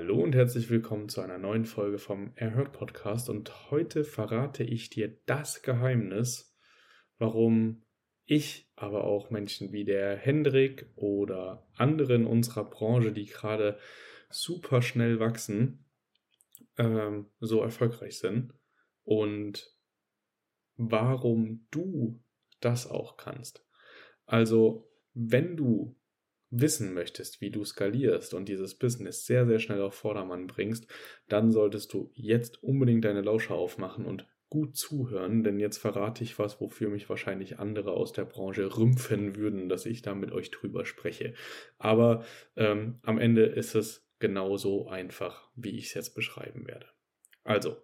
Hallo 0.00 0.22
und 0.22 0.34
herzlich 0.34 0.70
willkommen 0.70 1.10
zu 1.10 1.20
einer 1.20 1.36
neuen 1.36 1.66
Folge 1.66 1.98
vom 1.98 2.32
Erhört 2.34 2.72
Podcast 2.72 3.28
und 3.28 3.70
heute 3.70 4.02
verrate 4.02 4.64
ich 4.64 4.88
dir 4.88 5.14
das 5.26 5.60
Geheimnis, 5.60 6.56
warum 7.18 7.84
ich, 8.24 8.72
aber 8.76 9.04
auch 9.04 9.28
Menschen 9.28 9.72
wie 9.72 9.84
der 9.84 10.16
Hendrik 10.16 10.90
oder 10.96 11.68
andere 11.76 12.14
in 12.14 12.24
unserer 12.24 12.64
Branche, 12.64 13.12
die 13.12 13.26
gerade 13.26 13.78
super 14.30 14.80
schnell 14.80 15.20
wachsen, 15.20 15.84
ähm, 16.78 17.26
so 17.38 17.60
erfolgreich 17.60 18.18
sind 18.18 18.54
und 19.04 19.70
warum 20.76 21.66
du 21.70 22.24
das 22.60 22.90
auch 22.90 23.18
kannst. 23.18 23.66
Also, 24.24 24.90
wenn 25.12 25.58
du 25.58 25.99
wissen 26.50 26.92
möchtest, 26.94 27.40
wie 27.40 27.50
du 27.50 27.64
skalierst 27.64 28.34
und 28.34 28.48
dieses 28.48 28.74
Business 28.74 29.26
sehr, 29.26 29.46
sehr 29.46 29.58
schnell 29.58 29.82
auf 29.82 29.94
Vordermann 29.94 30.46
bringst, 30.46 30.86
dann 31.28 31.50
solltest 31.50 31.92
du 31.92 32.10
jetzt 32.14 32.62
unbedingt 32.62 33.04
deine 33.04 33.22
Lauscher 33.22 33.54
aufmachen 33.54 34.04
und 34.04 34.26
gut 34.50 34.76
zuhören, 34.76 35.44
denn 35.44 35.60
jetzt 35.60 35.78
verrate 35.78 36.24
ich 36.24 36.38
was, 36.38 36.60
wofür 36.60 36.90
mich 36.90 37.08
wahrscheinlich 37.08 37.60
andere 37.60 37.92
aus 37.92 38.12
der 38.12 38.24
Branche 38.24 38.76
rümpfen 38.76 39.36
würden, 39.36 39.68
dass 39.68 39.86
ich 39.86 40.02
da 40.02 40.14
mit 40.14 40.32
euch 40.32 40.50
drüber 40.50 40.84
spreche. 40.84 41.34
Aber 41.78 42.24
ähm, 42.56 42.98
am 43.02 43.18
Ende 43.18 43.44
ist 43.44 43.76
es 43.76 44.04
genauso 44.18 44.88
einfach, 44.88 45.48
wie 45.54 45.78
ich 45.78 45.86
es 45.86 45.94
jetzt 45.94 46.14
beschreiben 46.16 46.66
werde. 46.66 46.86
Also, 47.44 47.76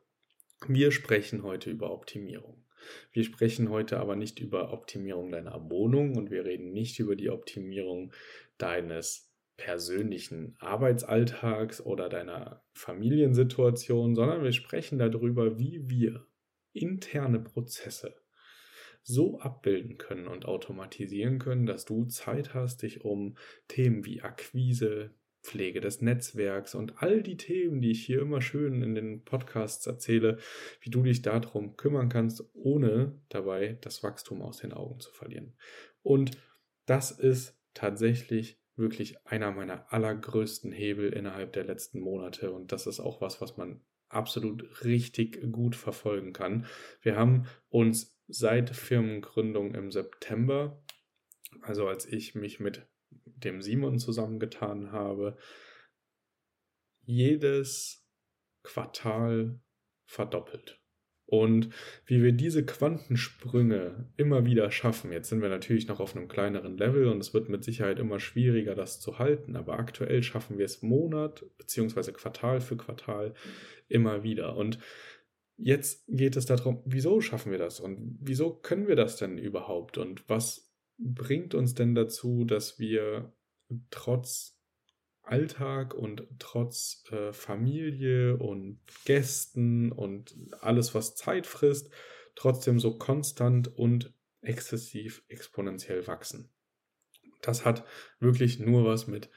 wir 0.67 0.91
sprechen 0.91 1.45
heute 1.45 1.71
über 1.71 1.93
Optimierung. 1.93 2.65
Wir 3.13 3.25
sprechen 3.25 3.71
heute 3.71 3.99
aber 3.99 4.17
nicht 4.17 4.39
über 4.41 4.73
Optimierung 4.73 5.31
deiner 5.31 5.71
Wohnung 5.71 6.17
und 6.17 6.31
wir 6.31 6.45
reden 6.45 6.73
nicht 6.73 6.99
über 6.99 7.17
die 7.17 7.31
Optimierung 7.31 8.13
deines 8.59 9.33
persönlichen 9.57 10.57
Arbeitsalltags 10.59 11.81
oder 11.81 12.09
deiner 12.09 12.65
Familiensituation, 12.75 14.15
sondern 14.15 14.43
wir 14.43 14.53
sprechen 14.53 14.99
darüber, 14.99 15.59
wie 15.59 15.89
wir 15.89 16.27
interne 16.73 17.41
Prozesse 17.41 18.15
so 19.03 19.39
abbilden 19.39 19.99
können 19.99 20.27
und 20.27 20.47
automatisieren 20.47 21.39
können, 21.39 21.65
dass 21.65 21.85
du 21.85 22.07
Zeit 22.07 22.55
hast, 22.55 22.83
dich 22.83 23.05
um 23.05 23.37
Themen 23.69 24.05
wie 24.05 24.23
Akquise, 24.23 25.15
Pflege 25.43 25.81
des 25.81 26.03
Netzwerks 26.03 26.75
und 26.75 27.01
all 27.01 27.23
die 27.23 27.37
Themen, 27.37 27.81
die 27.81 27.93
ich 27.93 28.05
hier 28.05 28.21
immer 28.21 28.43
schön 28.43 28.83
in 28.83 28.97
den 28.97 29.25
Podcasts 29.25 29.87
erzähle, 29.87 30.39
wie 30.81 30.91
du 30.91 31.05
dich 31.05 31.23
darum 31.23 31.77
kümmern 31.77 32.09
kannst, 32.09 32.45
ohne 32.53 33.21
dabei 33.29 33.79
das 33.81 34.03
Wachstum 34.03 34.43
aus 34.43 34.59
den 34.59 34.73
Augen 34.73 34.99
zu 34.99 35.13
verlieren. 35.13 35.57
Und 36.03 36.33
das 36.87 37.13
ist 37.13 37.56
tatsächlich 37.77 38.59
wirklich 38.75 39.27
einer 39.27 39.53
meiner 39.53 39.93
allergrößten 39.93 40.73
Hebel 40.73 41.13
innerhalb 41.13 41.53
der 41.53 41.65
letzten 41.65 42.01
Monate 42.01 42.51
und 42.53 42.73
das 42.73 42.87
ist 42.87 43.01
auch 43.01 43.21
was, 43.21 43.41
was 43.41 43.57
man 43.57 43.81
absolut 44.09 44.85
richtig 44.85 45.53
gut 45.53 45.75
verfolgen 45.75 46.33
kann. 46.33 46.67
Wir 47.01 47.17
haben 47.17 47.47
uns 47.69 48.21
seit 48.29 48.71
Firmengründung 48.71 49.75
im 49.75 49.91
September, 49.91 50.83
also 51.63 51.89
als 51.89 52.07
ich 52.07 52.35
mich 52.35 52.61
mit 52.61 52.87
dem 53.25 53.63
Simon 53.63 53.99
zusammengetan 53.99 54.93
habe, 54.93 55.37
jedes 57.03 58.07
Quartal 58.63 59.61
verdoppelt. 60.07 60.81
Und 61.27 61.71
wie 62.07 62.23
wir 62.23 62.31
diese 62.31 62.65
Quantensprünge 62.65 64.09
immer 64.17 64.45
wieder 64.45 64.71
schaffen, 64.71 65.11
jetzt 65.11 65.29
sind 65.29 65.43
wir 65.43 65.49
natürlich 65.49 65.89
noch 65.89 65.99
auf 65.99 66.15
einem 66.15 66.29
kleineren 66.29 66.79
Level 66.79 67.09
und 67.09 67.19
es 67.19 67.35
wird 67.35 67.49
mit 67.49 67.65
Sicherheit 67.65 67.99
immer 67.99 68.21
schwieriger, 68.21 68.77
das 68.77 69.01
zu 69.01 69.19
halten, 69.19 69.57
aber 69.57 69.79
aktuell 69.79 70.23
schaffen 70.23 70.57
wir 70.57 70.65
es 70.65 70.83
Monat 70.83 71.45
bzw. 71.59 72.13
Quartal 72.13 72.61
für 72.61 72.77
Quartal 72.77 73.35
immer 73.89 74.23
wieder. 74.23 74.57
Und 74.57 74.79
jetzt 75.57 76.05
geht 76.07 76.37
es 76.37 76.47
darum, 76.47 76.83
wieso 76.85 77.21
schaffen 77.21 77.51
wir 77.51 77.59
das 77.59 77.81
und 77.81 78.19
wieso 78.21 78.55
können 78.55 78.87
wir 78.87 78.97
das 78.97 79.17
denn 79.17 79.37
überhaupt 79.37 79.99
und 79.99 80.29
was 80.29 80.73
bringt 80.99 81.55
uns 81.55 81.75
denn 81.75 81.97
dazu, 81.97 82.45
dass 82.45 82.79
wir 82.79 83.33
trotz 83.91 84.56
Alltag 85.27 85.95
und 85.95 86.27
trotz 86.39 87.05
äh, 87.11 87.33
Familie 87.33 88.37
und 88.37 88.81
Gästen 89.05 89.93
und 89.93 90.37
alles, 90.61 90.95
was 90.95 91.15
Zeit 91.15 91.47
frisst, 91.47 91.91
trotzdem 92.35 92.79
so 92.79 92.97
konstant 92.97 93.69
und 93.77 94.13
exzessiv 94.41 95.23
exponentiell 95.29 96.07
wachsen. 96.07 96.51
Das 97.43 97.65
hat 97.65 97.85
wirklich 98.21 98.59
nur 98.59 98.85
was 98.85 99.07
mit 99.07 99.31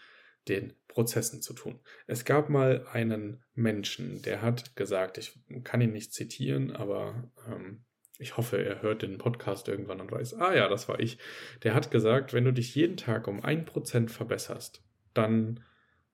den 0.47 0.73
Prozessen 0.87 1.41
zu 1.41 1.53
tun. 1.53 1.79
Es 2.07 2.25
gab 2.25 2.49
mal 2.49 2.85
einen 2.91 3.43
Menschen, 3.53 4.21
der 4.21 4.41
hat 4.41 4.75
gesagt, 4.75 5.17
ich 5.17 5.39
kann 5.63 5.81
ihn 5.81 5.91
nicht 5.91 6.13
zitieren, 6.13 6.71
aber 6.71 7.31
ähm, 7.47 7.83
ich 8.17 8.35
hoffe, 8.35 8.63
er 8.63 8.81
hört 8.81 9.01
den 9.01 9.17
Podcast 9.17 9.67
irgendwann 9.67 10.01
und 10.01 10.11
weiß, 10.11 10.33
ah 10.35 10.53
ja, 10.53 10.67
das 10.67 10.89
war 10.89 10.99
ich. 10.99 11.17
Der 11.63 11.73
hat 11.73 11.89
gesagt, 11.89 12.33
wenn 12.33 12.45
du 12.45 12.51
dich 12.51 12.75
jeden 12.75 12.97
Tag 12.97 13.27
um 13.27 13.43
ein 13.43 13.65
Prozent 13.65 14.11
verbesserst, 14.11 14.83
dann 15.13 15.63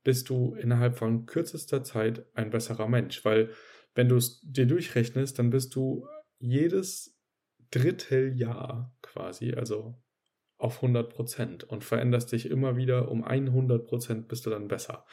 bist 0.05 0.29
du 0.29 0.55
innerhalb 0.55 0.95
von 0.97 1.25
kürzester 1.25 1.83
Zeit 1.83 2.25
ein 2.33 2.51
besserer 2.51 2.87
Mensch. 2.87 3.25
Weil 3.25 3.49
wenn 3.95 4.07
du 4.07 4.15
es 4.15 4.39
dir 4.41 4.67
durchrechnest, 4.67 5.37
dann 5.37 5.49
bist 5.49 5.75
du 5.75 6.07
jedes 6.39 7.19
Dritteljahr 7.71 8.95
quasi, 9.01 9.53
also 9.53 9.95
auf 10.57 10.77
100 10.77 11.09
Prozent 11.11 11.63
und 11.65 11.83
veränderst 11.83 12.31
dich 12.31 12.49
immer 12.49 12.77
wieder 12.77 13.11
um 13.11 13.23
100 13.23 13.85
Prozent 13.85 14.27
bist 14.29 14.45
du 14.45 14.51
dann 14.51 14.67
besser. 14.69 15.05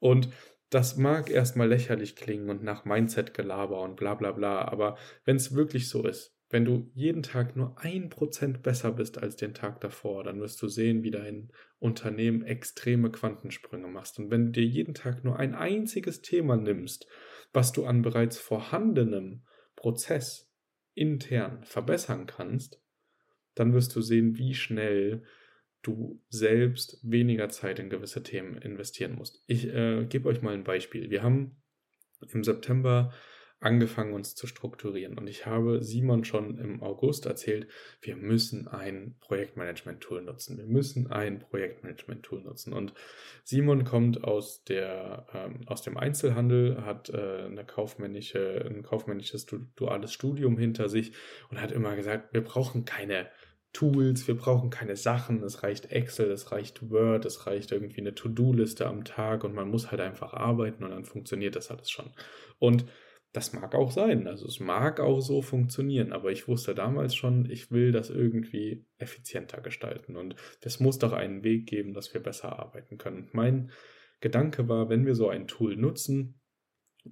Und 0.00 0.28
das 0.70 0.96
mag 0.96 1.30
erstmal 1.30 1.68
lächerlich 1.68 2.16
klingen 2.16 2.50
und 2.50 2.62
nach 2.62 2.84
Mindset-Gelaber 2.84 3.80
und 3.80 3.96
bla 3.96 4.14
bla 4.14 4.32
bla, 4.32 4.66
aber 4.66 4.96
wenn 5.24 5.36
es 5.36 5.54
wirklich 5.54 5.88
so 5.88 6.04
ist, 6.06 6.31
wenn 6.52 6.66
du 6.66 6.90
jeden 6.92 7.22
Tag 7.22 7.56
nur 7.56 7.78
ein 7.78 8.10
Prozent 8.10 8.62
besser 8.62 8.92
bist 8.92 9.16
als 9.16 9.36
den 9.36 9.54
Tag 9.54 9.80
davor, 9.80 10.22
dann 10.22 10.38
wirst 10.38 10.60
du 10.60 10.68
sehen, 10.68 11.02
wie 11.02 11.10
dein 11.10 11.50
Unternehmen 11.78 12.42
extreme 12.42 13.10
Quantensprünge 13.10 13.88
machst. 13.88 14.18
Und 14.18 14.30
wenn 14.30 14.46
du 14.46 14.52
dir 14.52 14.66
jeden 14.66 14.92
Tag 14.92 15.24
nur 15.24 15.38
ein 15.38 15.54
einziges 15.54 16.20
Thema 16.20 16.58
nimmst, 16.58 17.06
was 17.54 17.72
du 17.72 17.86
an 17.86 18.02
bereits 18.02 18.38
vorhandenem 18.38 19.46
Prozess 19.76 20.52
intern 20.92 21.64
verbessern 21.64 22.26
kannst, 22.26 22.82
dann 23.54 23.72
wirst 23.72 23.96
du 23.96 24.02
sehen, 24.02 24.36
wie 24.36 24.54
schnell 24.54 25.24
du 25.80 26.22
selbst 26.28 26.98
weniger 27.02 27.48
Zeit 27.48 27.78
in 27.78 27.88
gewisse 27.88 28.22
Themen 28.22 28.58
investieren 28.58 29.14
musst. 29.14 29.42
Ich 29.46 29.68
äh, 29.68 30.04
gebe 30.04 30.28
euch 30.28 30.42
mal 30.42 30.52
ein 30.52 30.64
Beispiel. 30.64 31.08
Wir 31.08 31.22
haben 31.22 31.62
im 32.30 32.44
September 32.44 33.10
angefangen, 33.62 34.12
uns 34.12 34.34
zu 34.34 34.46
strukturieren. 34.46 35.16
Und 35.16 35.28
ich 35.28 35.46
habe 35.46 35.82
Simon 35.82 36.24
schon 36.24 36.58
im 36.58 36.82
August 36.82 37.26
erzählt, 37.26 37.68
wir 38.00 38.16
müssen 38.16 38.68
ein 38.68 39.14
Projektmanagement-Tool 39.20 40.22
nutzen. 40.22 40.58
Wir 40.58 40.66
müssen 40.66 41.10
ein 41.10 41.38
Projektmanagement-Tool 41.38 42.42
nutzen. 42.42 42.72
Und 42.72 42.92
Simon 43.44 43.84
kommt 43.84 44.24
aus, 44.24 44.64
der, 44.64 45.26
ähm, 45.32 45.60
aus 45.66 45.82
dem 45.82 45.96
Einzelhandel, 45.96 46.84
hat 46.84 47.10
äh, 47.10 47.44
eine 47.46 47.64
kaufmännische, 47.64 48.64
ein 48.68 48.82
kaufmännisches 48.82 49.46
duales 49.76 50.12
Studium 50.12 50.58
hinter 50.58 50.88
sich 50.88 51.12
und 51.50 51.60
hat 51.60 51.72
immer 51.72 51.94
gesagt, 51.94 52.34
wir 52.34 52.42
brauchen 52.42 52.84
keine 52.84 53.28
Tools, 53.72 54.28
wir 54.28 54.36
brauchen 54.36 54.70
keine 54.70 54.96
Sachen, 54.96 55.42
es 55.42 55.62
reicht 55.62 55.92
Excel, 55.92 56.30
es 56.30 56.52
reicht 56.52 56.90
Word, 56.90 57.24
es 57.24 57.46
reicht 57.46 57.72
irgendwie 57.72 58.00
eine 58.00 58.14
To-Do-Liste 58.14 58.86
am 58.86 59.04
Tag 59.04 59.44
und 59.44 59.54
man 59.54 59.70
muss 59.70 59.90
halt 59.90 60.00
einfach 60.00 60.34
arbeiten 60.34 60.84
und 60.84 60.90
dann 60.90 61.04
funktioniert 61.04 61.56
das 61.56 61.70
alles 61.70 61.90
schon. 61.90 62.10
Und 62.58 62.84
das 63.32 63.54
mag 63.54 63.74
auch 63.74 63.90
sein. 63.90 64.26
Also 64.26 64.46
es 64.46 64.60
mag 64.60 65.00
auch 65.00 65.20
so 65.20 65.40
funktionieren, 65.40 66.12
aber 66.12 66.30
ich 66.30 66.48
wusste 66.48 66.74
damals 66.74 67.14
schon, 67.14 67.50
ich 67.50 67.70
will 67.70 67.90
das 67.90 68.10
irgendwie 68.10 68.84
effizienter 68.98 69.60
gestalten 69.60 70.16
und 70.16 70.36
es 70.60 70.80
muss 70.80 70.98
doch 70.98 71.12
einen 71.12 71.42
Weg 71.42 71.66
geben, 71.66 71.94
dass 71.94 72.12
wir 72.12 72.22
besser 72.22 72.58
arbeiten 72.58 72.98
können. 72.98 73.30
Mein 73.32 73.70
Gedanke 74.20 74.68
war, 74.68 74.90
wenn 74.90 75.06
wir 75.06 75.14
so 75.14 75.28
ein 75.28 75.48
Tool 75.48 75.76
nutzen 75.76 76.40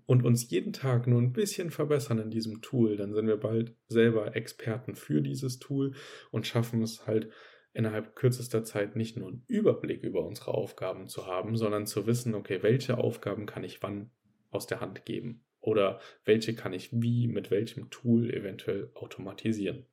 und 0.04 0.24
uns 0.24 0.50
jeden 0.50 0.74
Tag 0.74 1.06
nur 1.06 1.20
ein 1.20 1.32
bisschen 1.32 1.70
verbessern 1.70 2.18
in 2.18 2.30
diesem 2.30 2.60
Tool, 2.60 2.96
dann 2.96 3.14
sind 3.14 3.26
wir 3.26 3.38
bald 3.38 3.74
selber 3.88 4.36
Experten 4.36 4.94
für 4.94 5.22
dieses 5.22 5.58
Tool 5.58 5.94
und 6.30 6.46
schaffen 6.46 6.82
es 6.82 7.06
halt 7.06 7.30
innerhalb 7.72 8.14
kürzester 8.14 8.62
Zeit 8.62 8.94
nicht 8.94 9.16
nur 9.16 9.28
einen 9.28 9.44
Überblick 9.46 10.02
über 10.02 10.26
unsere 10.26 10.52
Aufgaben 10.52 11.08
zu 11.08 11.26
haben, 11.26 11.56
sondern 11.56 11.86
zu 11.86 12.06
wissen, 12.06 12.34
okay, 12.34 12.62
welche 12.62 12.98
Aufgaben 12.98 13.46
kann 13.46 13.64
ich 13.64 13.82
wann 13.82 14.10
aus 14.50 14.66
der 14.66 14.80
Hand 14.80 15.06
geben 15.06 15.44
oder 15.60 16.00
welche 16.24 16.54
kann 16.54 16.72
ich 16.72 16.90
wie 16.92 17.28
mit 17.28 17.50
welchem 17.50 17.90
Tool 17.90 18.32
eventuell 18.32 18.90
automatisieren. 18.94 19.86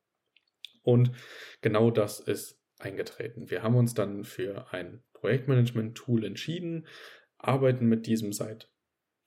Und 0.82 1.12
genau 1.60 1.90
das 1.90 2.20
ist 2.20 2.60
eingetreten. 2.78 3.50
Wir 3.50 3.62
haben 3.62 3.76
uns 3.76 3.94
dann 3.94 4.24
für 4.24 4.72
ein 4.72 5.02
Projektmanagement-Tool 5.12 6.24
entschieden, 6.24 6.86
arbeiten 7.36 7.86
mit 7.86 8.06
diesem 8.06 8.32
seit 8.32 8.70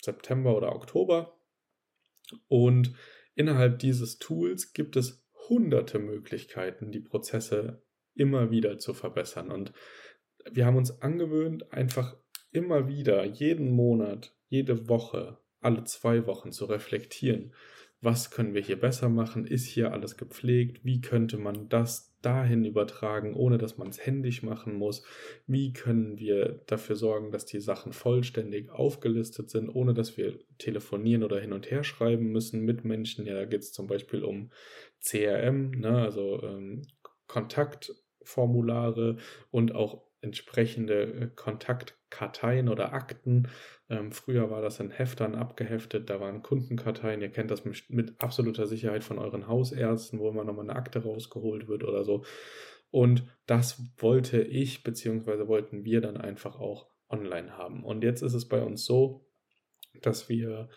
September 0.01 0.55
oder 0.55 0.75
Oktober 0.75 1.37
und 2.47 2.93
innerhalb 3.35 3.79
dieses 3.79 4.17
Tools 4.17 4.73
gibt 4.73 4.95
es 4.95 5.23
hunderte 5.49 5.99
Möglichkeiten, 5.99 6.91
die 6.91 6.99
Prozesse 6.99 7.83
immer 8.13 8.51
wieder 8.51 8.79
zu 8.79 8.93
verbessern. 8.93 9.51
Und 9.51 9.73
wir 10.49 10.65
haben 10.65 10.77
uns 10.77 11.01
angewöhnt, 11.01 11.71
einfach 11.71 12.17
immer 12.51 12.87
wieder, 12.87 13.23
jeden 13.25 13.71
Monat, 13.71 14.35
jede 14.47 14.87
Woche, 14.89 15.37
alle 15.61 15.83
zwei 15.85 16.25
Wochen 16.27 16.51
zu 16.51 16.65
reflektieren. 16.65 17.53
Was 18.03 18.31
können 18.31 18.55
wir 18.55 18.61
hier 18.61 18.79
besser 18.79 19.09
machen? 19.09 19.45
Ist 19.45 19.65
hier 19.65 19.93
alles 19.93 20.17
gepflegt? 20.17 20.83
Wie 20.83 21.01
könnte 21.01 21.37
man 21.37 21.69
das 21.69 22.11
dahin 22.23 22.65
übertragen, 22.65 23.35
ohne 23.35 23.59
dass 23.59 23.77
man 23.77 23.89
es 23.89 24.03
händisch 24.03 24.41
machen 24.41 24.73
muss? 24.73 25.03
Wie 25.45 25.71
können 25.71 26.17
wir 26.17 26.61
dafür 26.65 26.95
sorgen, 26.95 27.31
dass 27.31 27.45
die 27.45 27.59
Sachen 27.59 27.93
vollständig 27.93 28.71
aufgelistet 28.71 29.51
sind, 29.51 29.69
ohne 29.69 29.93
dass 29.93 30.17
wir 30.17 30.39
telefonieren 30.57 31.23
oder 31.23 31.39
hin 31.39 31.53
und 31.53 31.69
her 31.69 31.83
schreiben 31.83 32.31
müssen 32.31 32.61
mit 32.61 32.85
Menschen? 32.85 33.27
Ja, 33.27 33.35
da 33.35 33.45
geht 33.45 33.61
es 33.61 33.71
zum 33.71 33.85
Beispiel 33.85 34.23
um 34.23 34.51
CRM, 34.99 35.71
ne, 35.71 36.01
also 36.01 36.41
ähm, 36.41 36.81
Kontaktformulare 37.27 39.17
und 39.51 39.75
auch 39.75 40.03
entsprechende 40.21 41.03
äh, 41.03 41.29
Kontaktkarteien 42.11 42.69
oder 42.69 42.93
Akten. 42.93 43.47
Ähm, 43.89 44.11
früher 44.11 44.51
war 44.51 44.61
das 44.61 44.79
in 44.79 44.91
Heftern 44.91 45.35
abgeheftet, 45.35 46.09
da 46.09 46.19
waren 46.19 46.43
Kundenkarteien. 46.43 47.21
Ihr 47.21 47.29
kennt 47.29 47.49
das 47.49 47.65
mit, 47.65 47.89
mit 47.89 48.21
absoluter 48.21 48.67
Sicherheit 48.67 49.03
von 49.03 49.17
euren 49.17 49.47
Hausärzten, 49.47 50.19
wo 50.19 50.29
immer 50.29 50.43
nochmal 50.43 50.69
eine 50.69 50.77
Akte 50.77 51.03
rausgeholt 51.03 51.67
wird 51.67 51.83
oder 51.83 52.03
so. 52.03 52.23
Und 52.91 53.25
das 53.47 53.81
wollte 53.97 54.41
ich, 54.41 54.83
beziehungsweise 54.83 55.47
wollten 55.47 55.85
wir 55.85 56.01
dann 56.01 56.17
einfach 56.17 56.59
auch 56.59 56.87
online 57.09 57.57
haben. 57.57 57.83
Und 57.83 58.03
jetzt 58.03 58.21
ist 58.21 58.33
es 58.33 58.47
bei 58.47 58.61
uns 58.61 58.85
so, 58.85 59.25
dass 60.01 60.29
wir 60.29 60.69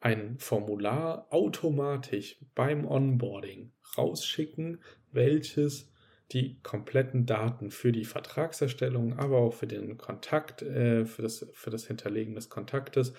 ein 0.00 0.38
Formular 0.38 1.26
automatisch 1.30 2.42
beim 2.54 2.86
Onboarding 2.86 3.72
rausschicken, 3.98 4.82
welches 5.12 5.89
die 6.32 6.60
kompletten 6.62 7.26
Daten 7.26 7.70
für 7.70 7.92
die 7.92 8.04
Vertragserstellung, 8.04 9.18
aber 9.18 9.38
auch 9.38 9.54
für 9.54 9.66
den 9.66 9.98
Kontakt, 9.98 10.62
äh, 10.62 11.04
für, 11.04 11.22
das, 11.22 11.50
für 11.52 11.70
das 11.70 11.86
Hinterlegen 11.86 12.34
des 12.34 12.48
Kontaktes 12.48 13.14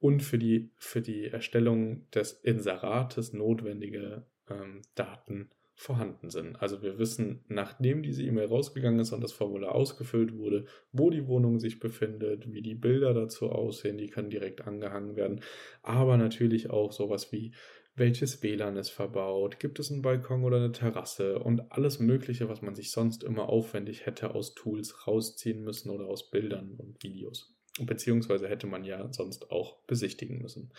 und 0.00 0.22
für 0.22 0.38
die, 0.38 0.70
für 0.76 1.00
die 1.00 1.26
Erstellung 1.26 2.10
des 2.10 2.32
Inserates 2.32 3.32
notwendige 3.32 4.26
ähm, 4.50 4.82
Daten 4.94 5.50
vorhanden 5.78 6.30
sind. 6.30 6.60
Also 6.62 6.82
wir 6.82 6.98
wissen, 6.98 7.44
nachdem 7.48 8.02
diese 8.02 8.22
E-Mail 8.22 8.46
rausgegangen 8.46 8.98
ist 8.98 9.12
und 9.12 9.22
das 9.22 9.32
Formular 9.32 9.74
ausgefüllt 9.74 10.34
wurde, 10.36 10.64
wo 10.90 11.10
die 11.10 11.26
Wohnung 11.26 11.58
sich 11.58 11.78
befindet, 11.78 12.50
wie 12.50 12.62
die 12.62 12.74
Bilder 12.74 13.12
dazu 13.12 13.50
aussehen, 13.50 13.98
die 13.98 14.08
können 14.08 14.30
direkt 14.30 14.66
angehangen 14.66 15.16
werden, 15.16 15.42
aber 15.82 16.16
natürlich 16.16 16.70
auch 16.70 16.92
sowas 16.92 17.30
wie 17.30 17.52
welches 17.96 18.42
WLAN 18.42 18.76
ist 18.76 18.90
verbaut, 18.90 19.58
gibt 19.58 19.78
es 19.78 19.90
einen 19.90 20.02
Balkon 20.02 20.44
oder 20.44 20.58
eine 20.58 20.72
Terrasse 20.72 21.38
und 21.38 21.72
alles 21.72 21.98
Mögliche, 21.98 22.48
was 22.48 22.60
man 22.60 22.74
sich 22.74 22.90
sonst 22.90 23.24
immer 23.24 23.48
aufwendig 23.48 24.04
hätte 24.04 24.34
aus 24.34 24.54
Tools 24.54 25.06
rausziehen 25.06 25.64
müssen 25.64 25.90
oder 25.90 26.06
aus 26.06 26.30
Bildern 26.30 26.74
und 26.76 27.02
Videos. 27.02 27.56
Beziehungsweise 27.80 28.48
hätte 28.48 28.66
man 28.66 28.84
ja 28.84 29.12
sonst 29.12 29.50
auch 29.50 29.78
besichtigen 29.86 30.40
müssen. 30.40 30.72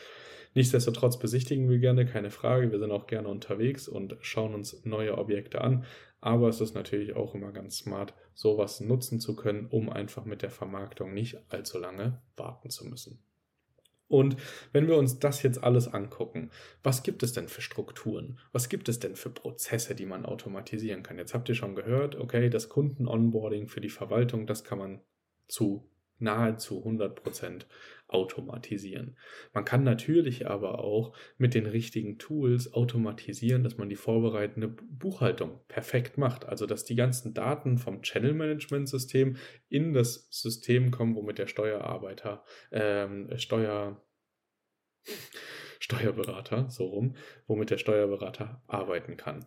Nichtsdestotrotz 0.53 1.19
besichtigen 1.19 1.69
wir 1.69 1.77
gerne, 1.79 2.05
keine 2.05 2.31
Frage. 2.31 2.71
Wir 2.71 2.79
sind 2.79 2.91
auch 2.91 3.05
gerne 3.07 3.27
unterwegs 3.27 3.87
und 3.87 4.17
schauen 4.21 4.55
uns 4.55 4.83
neue 4.85 5.17
Objekte 5.17 5.61
an. 5.61 5.85
Aber 6.19 6.49
es 6.49 6.61
ist 6.61 6.73
natürlich 6.73 7.15
auch 7.15 7.35
immer 7.35 7.51
ganz 7.51 7.77
smart, 7.77 8.13
sowas 8.33 8.79
nutzen 8.79 9.19
zu 9.19 9.35
können, 9.35 9.67
um 9.67 9.89
einfach 9.89 10.25
mit 10.25 10.41
der 10.41 10.49
Vermarktung 10.49 11.13
nicht 11.13 11.37
allzu 11.49 11.77
lange 11.77 12.21
warten 12.35 12.71
zu 12.71 12.85
müssen. 12.85 13.19
Und 14.07 14.37
wenn 14.71 14.87
wir 14.87 14.97
uns 14.97 15.19
das 15.19 15.43
jetzt 15.43 15.63
alles 15.63 15.93
angucken, 15.93 16.49
was 16.81 17.03
gibt 17.03 17.23
es 17.23 17.33
denn 17.33 17.49
für 17.49 17.61
Strukturen? 17.61 18.39
Was 18.53 18.69
gibt 18.69 18.87
es 18.87 18.99
denn 18.99 19.15
für 19.15 19.29
Prozesse, 19.29 19.95
die 19.95 20.05
man 20.05 20.25
automatisieren 20.25 21.03
kann? 21.03 21.17
Jetzt 21.17 21.33
habt 21.33 21.49
ihr 21.49 21.55
schon 21.55 21.75
gehört, 21.75 22.15
okay, 22.15 22.49
das 22.49 22.69
Kunden-Onboarding 22.69 23.67
für 23.67 23.81
die 23.81 23.89
Verwaltung, 23.89 24.47
das 24.47 24.63
kann 24.63 24.79
man 24.79 25.01
zu 25.49 25.89
nahezu 26.19 26.83
100% 26.85 27.65
automatisieren. 28.07 29.17
Man 29.53 29.65
kann 29.65 29.83
natürlich 29.83 30.47
aber 30.47 30.79
auch 30.79 31.15
mit 31.37 31.53
den 31.53 31.65
richtigen 31.65 32.17
Tools 32.17 32.73
automatisieren, 32.73 33.63
dass 33.63 33.77
man 33.77 33.89
die 33.89 33.95
vorbereitende 33.95 34.67
Buchhaltung 34.67 35.59
perfekt 35.67 36.17
macht. 36.17 36.45
Also 36.45 36.65
dass 36.65 36.85
die 36.85 36.95
ganzen 36.95 37.33
Daten 37.33 37.77
vom 37.77 38.01
Channel 38.01 38.33
Management 38.33 38.87
System 38.87 39.35
in 39.69 39.93
das 39.93 40.27
System 40.31 40.91
kommen, 40.91 41.15
womit 41.15 41.37
der 41.37 41.47
Steuerarbeiter, 41.47 42.43
ähm, 42.71 43.29
Steuer, 43.37 44.01
Steuerberater, 45.79 46.69
so 46.69 46.85
rum, 46.85 47.15
womit 47.45 47.69
der 47.69 47.77
Steuerberater 47.77 48.61
arbeiten 48.67 49.17
kann. 49.17 49.45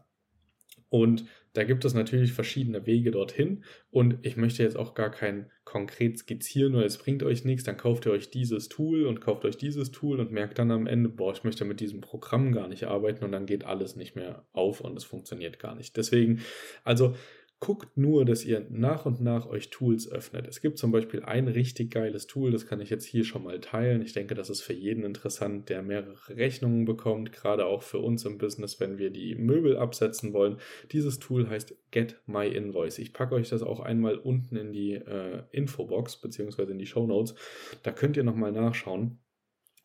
Und 0.91 1.25
da 1.53 1.65
gibt 1.65 1.85
es 1.85 1.95
natürlich 1.95 2.33
verschiedene 2.33 2.87
Wege 2.87 3.11
dorthin. 3.11 3.65
Und 3.91 4.19
ich 4.23 4.37
möchte 4.37 4.63
jetzt 4.63 4.77
auch 4.77 4.95
gar 4.95 5.11
kein 5.11 5.51
konkret 5.65 6.19
skizzieren, 6.19 6.75
weil 6.75 6.85
es 6.85 6.99
bringt 6.99 7.23
euch 7.23 7.45
nichts. 7.45 7.65
Dann 7.65 7.77
kauft 7.77 8.07
ihr 8.07 8.13
euch 8.13 8.31
dieses 8.31 8.69
Tool 8.69 9.07
und 9.07 9.21
kauft 9.21 9.45
euch 9.45 9.57
dieses 9.57 9.91
Tool 9.91 10.21
und 10.21 10.33
merkt 10.33 10.59
dann 10.59 10.71
am 10.71 10.87
Ende, 10.87 11.09
boah, 11.09 11.33
ich 11.33 11.43
möchte 11.43 11.65
mit 11.65 11.81
diesem 11.81 12.01
Programm 12.01 12.53
gar 12.53 12.69
nicht 12.69 12.85
arbeiten 12.85 13.25
und 13.25 13.33
dann 13.33 13.47
geht 13.47 13.65
alles 13.65 13.97
nicht 13.97 14.15
mehr 14.15 14.45
auf 14.53 14.81
und 14.81 14.97
es 14.97 15.05
funktioniert 15.05 15.59
gar 15.59 15.75
nicht. 15.75 15.97
Deswegen, 15.97 16.41
also 16.85 17.15
guckt 17.61 17.99
nur, 17.99 18.25
dass 18.25 18.47
ihr 18.47 18.67
nach 18.71 19.05
und 19.05 19.21
nach 19.21 19.47
euch 19.47 19.69
Tools 19.69 20.11
öffnet. 20.11 20.49
Es 20.49 20.63
gibt 20.63 20.79
zum 20.79 20.93
Beispiel 20.93 21.23
ein 21.23 21.47
richtig 21.47 21.91
geiles 21.91 22.27
Tool, 22.27 22.51
das 22.51 22.67
kann 22.67 22.81
ich 22.81 22.89
jetzt 22.89 23.05
hier 23.05 23.23
schon 23.23 23.45
mal 23.45 23.61
teilen. 23.61 24.01
Ich 24.01 24.15
denke, 24.15 24.35
das 24.35 24.49
ist 24.49 24.63
für 24.63 24.73
jeden 24.73 25.05
interessant, 25.05 25.69
der 25.69 25.83
mehrere 25.83 26.35
Rechnungen 26.35 26.87
bekommt, 26.87 27.33
gerade 27.33 27.67
auch 27.67 27.83
für 27.83 27.99
uns 27.99 28.25
im 28.25 28.39
Business, 28.39 28.81
wenn 28.81 28.97
wir 28.97 29.11
die 29.11 29.35
Möbel 29.35 29.77
absetzen 29.77 30.33
wollen. 30.33 30.57
Dieses 30.91 31.19
Tool 31.19 31.51
heißt 31.51 31.77
Get 31.91 32.17
My 32.27 32.49
Invoice. 32.49 32.99
Ich 32.99 33.13
packe 33.13 33.35
euch 33.35 33.51
das 33.51 33.63
auch 33.63 33.81
einmal 33.81 34.17
unten 34.17 34.57
in 34.57 34.73
die 34.73 34.95
äh, 34.95 35.43
Infobox 35.53 36.17
beziehungsweise 36.17 36.73
in 36.73 36.79
die 36.79 36.87
Show 36.87 37.07
Notes. 37.07 37.35
Da 37.83 37.93
könnt 37.93 38.17
ihr 38.17 38.25
nochmal 38.25 38.53
nachschauen. 38.53 39.19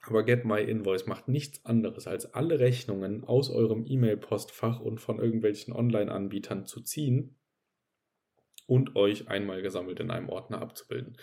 Aber 0.08 0.24
Get 0.24 0.46
My 0.46 0.62
Invoice 0.62 1.08
macht 1.08 1.28
nichts 1.28 1.66
anderes, 1.66 2.08
als 2.08 2.34
alle 2.34 2.60
Rechnungen 2.60 3.26
aus 3.26 3.50
eurem 3.50 3.86
E-Mail-Postfach 3.86 4.80
und 4.80 5.02
von 5.02 5.20
irgendwelchen 5.20 5.74
Online-Anbietern 5.74 6.66
zu 6.66 6.80
ziehen 6.80 7.36
und 8.66 8.96
euch 8.96 9.30
einmal 9.30 9.62
gesammelt 9.62 10.00
in 10.00 10.12
einem 10.12 10.30
Ordner 10.30 10.62
abzubilden. 10.62 11.18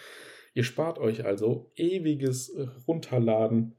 Ihr 0.55 0.65
spart 0.65 0.99
euch 0.99 1.25
also 1.25 1.73
ewiges 1.77 2.55
Runterladen 2.87 3.77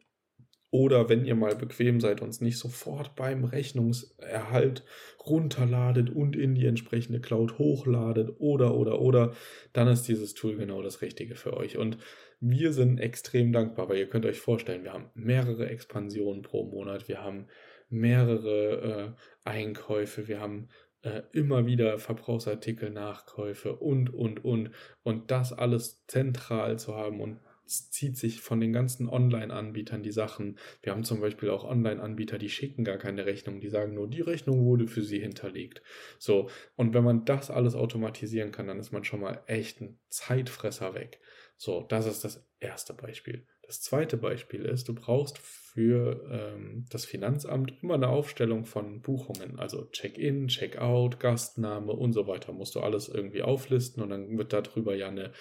oder 0.73 1.07
wenn 1.07 1.23
ihr 1.23 1.35
mal 1.35 1.55
bequem 1.55 1.99
seid 1.99 2.23
und 2.23 2.29
es 2.29 2.41
nicht 2.41 2.57
sofort 2.57 3.15
beim 3.15 3.43
Rechnungserhalt 3.43 4.83
runterladet 5.23 6.09
und 6.09 6.35
in 6.35 6.55
die 6.55 6.65
entsprechende 6.65 7.21
Cloud 7.21 7.59
hochladet 7.59 8.37
oder 8.39 8.73
oder 8.73 8.99
oder, 8.99 9.35
dann 9.73 9.87
ist 9.87 10.07
dieses 10.07 10.33
Tool 10.33 10.57
genau 10.57 10.81
das 10.81 11.03
Richtige 11.03 11.35
für 11.35 11.55
euch. 11.55 11.77
Und 11.77 11.99
wir 12.39 12.73
sind 12.73 12.99
extrem 12.99 13.53
dankbar, 13.53 13.87
weil 13.87 13.99
ihr 13.99 14.09
könnt 14.09 14.25
euch 14.25 14.39
vorstellen, 14.39 14.83
wir 14.83 14.93
haben 14.93 15.11
mehrere 15.13 15.69
Expansionen 15.69 16.41
pro 16.41 16.65
Monat, 16.65 17.07
wir 17.07 17.21
haben 17.21 17.45
mehrere 17.89 19.15
äh, 19.45 19.47
Einkäufe, 19.47 20.27
wir 20.27 20.39
haben 20.39 20.69
äh, 21.03 21.21
immer 21.31 21.65
wieder 21.65 21.99
Verbrauchsartikel, 21.99 22.89
Nachkäufe 22.89 23.75
und, 23.75 24.13
und, 24.13 24.43
und. 24.43 24.71
Und 25.03 25.31
das 25.31 25.53
alles 25.53 26.05
zentral 26.07 26.79
zu 26.79 26.95
haben 26.95 27.21
und 27.21 27.39
zieht 27.65 28.17
sich 28.17 28.41
von 28.41 28.59
den 28.59 28.73
ganzen 28.73 29.07
Online-Anbietern 29.07 30.03
die 30.03 30.11
Sachen. 30.11 30.57
Wir 30.81 30.91
haben 30.91 31.03
zum 31.03 31.21
Beispiel 31.21 31.49
auch 31.49 31.63
Online-Anbieter, 31.63 32.37
die 32.37 32.49
schicken 32.49 32.83
gar 32.83 32.97
keine 32.97 33.25
Rechnung, 33.25 33.61
die 33.61 33.69
sagen 33.69 33.93
nur, 33.93 34.09
die 34.09 34.21
Rechnung 34.21 34.65
wurde 34.65 34.87
für 34.87 35.01
sie 35.01 35.19
hinterlegt. 35.19 35.81
So, 36.19 36.49
und 36.75 36.93
wenn 36.93 37.03
man 37.03 37.25
das 37.25 37.49
alles 37.49 37.75
automatisieren 37.75 38.51
kann, 38.51 38.67
dann 38.67 38.79
ist 38.79 38.91
man 38.91 39.03
schon 39.03 39.21
mal 39.21 39.41
echt 39.47 39.81
ein 39.81 39.99
Zeitfresser 40.09 40.93
weg. 40.93 41.19
So, 41.57 41.85
das 41.87 42.05
ist 42.05 42.23
das 42.23 42.45
erste 42.59 42.93
Beispiel. 42.93 43.47
Das 43.65 43.81
zweite 43.81 44.17
Beispiel 44.17 44.65
ist, 44.65 44.89
du 44.89 44.93
brauchst 44.93 45.37
für 45.37 46.21
ähm, 46.29 46.85
das 46.89 47.05
Finanzamt 47.05 47.73
immer 47.81 47.95
eine 47.95 48.09
Aufstellung 48.09 48.65
von 48.65 49.01
Buchungen, 49.01 49.57
also 49.57 49.85
Check-in, 49.85 50.49
Check-out, 50.49 51.19
Gastname 51.19 51.93
und 51.93 52.13
so 52.13 52.27
weiter. 52.27 52.51
Musst 52.51 52.75
du 52.75 52.81
alles 52.81 53.07
irgendwie 53.07 53.41
auflisten 53.41 54.03
und 54.03 54.09
dann 54.09 54.37
wird 54.37 54.53
darüber 54.53 54.95
ja 54.95 55.07
eine 55.07 55.31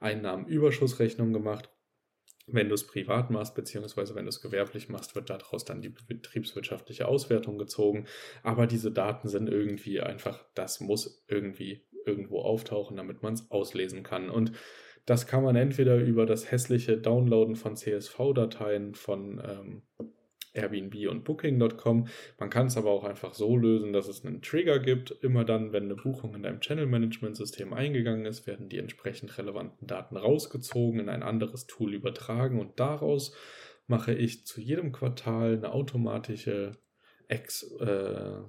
Einnahmenüberschussrechnung 0.00 1.32
gemacht. 1.32 1.70
Wenn 2.46 2.68
du 2.68 2.74
es 2.74 2.86
privat 2.86 3.30
machst, 3.30 3.54
beziehungsweise 3.54 4.14
wenn 4.14 4.24
du 4.24 4.30
es 4.30 4.40
gewerblich 4.40 4.88
machst, 4.88 5.14
wird 5.14 5.30
daraus 5.30 5.64
dann 5.64 5.80
die 5.80 5.88
betriebswirtschaftliche 5.88 7.06
Auswertung 7.08 7.56
gezogen. 7.56 8.06
Aber 8.42 8.66
diese 8.66 8.90
Daten 8.90 9.28
sind 9.28 9.48
irgendwie 9.48 10.00
einfach, 10.00 10.44
das 10.54 10.80
muss 10.80 11.24
irgendwie 11.28 11.86
irgendwo 12.04 12.40
auftauchen, 12.40 12.96
damit 12.96 13.22
man 13.22 13.34
es 13.34 13.50
auslesen 13.50 14.02
kann. 14.02 14.28
Und 14.28 14.52
das 15.04 15.26
kann 15.26 15.42
man 15.42 15.56
entweder 15.56 15.96
über 15.96 16.26
das 16.26 16.50
hässliche 16.50 16.96
Downloaden 16.96 17.56
von 17.56 17.76
CSV-Dateien 17.76 18.94
von 18.94 19.42
ähm, 19.44 19.82
Airbnb 20.54 21.08
und 21.08 21.24
Booking.com. 21.24 22.08
Man 22.38 22.50
kann 22.50 22.66
es 22.66 22.76
aber 22.76 22.90
auch 22.90 23.04
einfach 23.04 23.34
so 23.34 23.56
lösen, 23.56 23.92
dass 23.92 24.08
es 24.08 24.24
einen 24.24 24.42
Trigger 24.42 24.78
gibt. 24.78 25.10
Immer 25.10 25.44
dann, 25.44 25.72
wenn 25.72 25.84
eine 25.84 25.94
Buchung 25.94 26.34
in 26.34 26.42
deinem 26.42 26.60
Channel 26.60 26.86
Management 26.86 27.36
System 27.36 27.72
eingegangen 27.72 28.26
ist, 28.26 28.46
werden 28.46 28.68
die 28.68 28.78
entsprechend 28.78 29.36
relevanten 29.38 29.86
Daten 29.86 30.16
rausgezogen, 30.16 31.00
in 31.00 31.08
ein 31.08 31.22
anderes 31.22 31.66
Tool 31.66 31.94
übertragen 31.94 32.60
und 32.60 32.78
daraus 32.78 33.34
mache 33.86 34.14
ich 34.14 34.46
zu 34.46 34.60
jedem 34.60 34.92
Quartal 34.92 35.56
eine 35.56 35.72
automatische 35.72 36.72
Ex, 37.28 37.62
äh, 37.80 38.40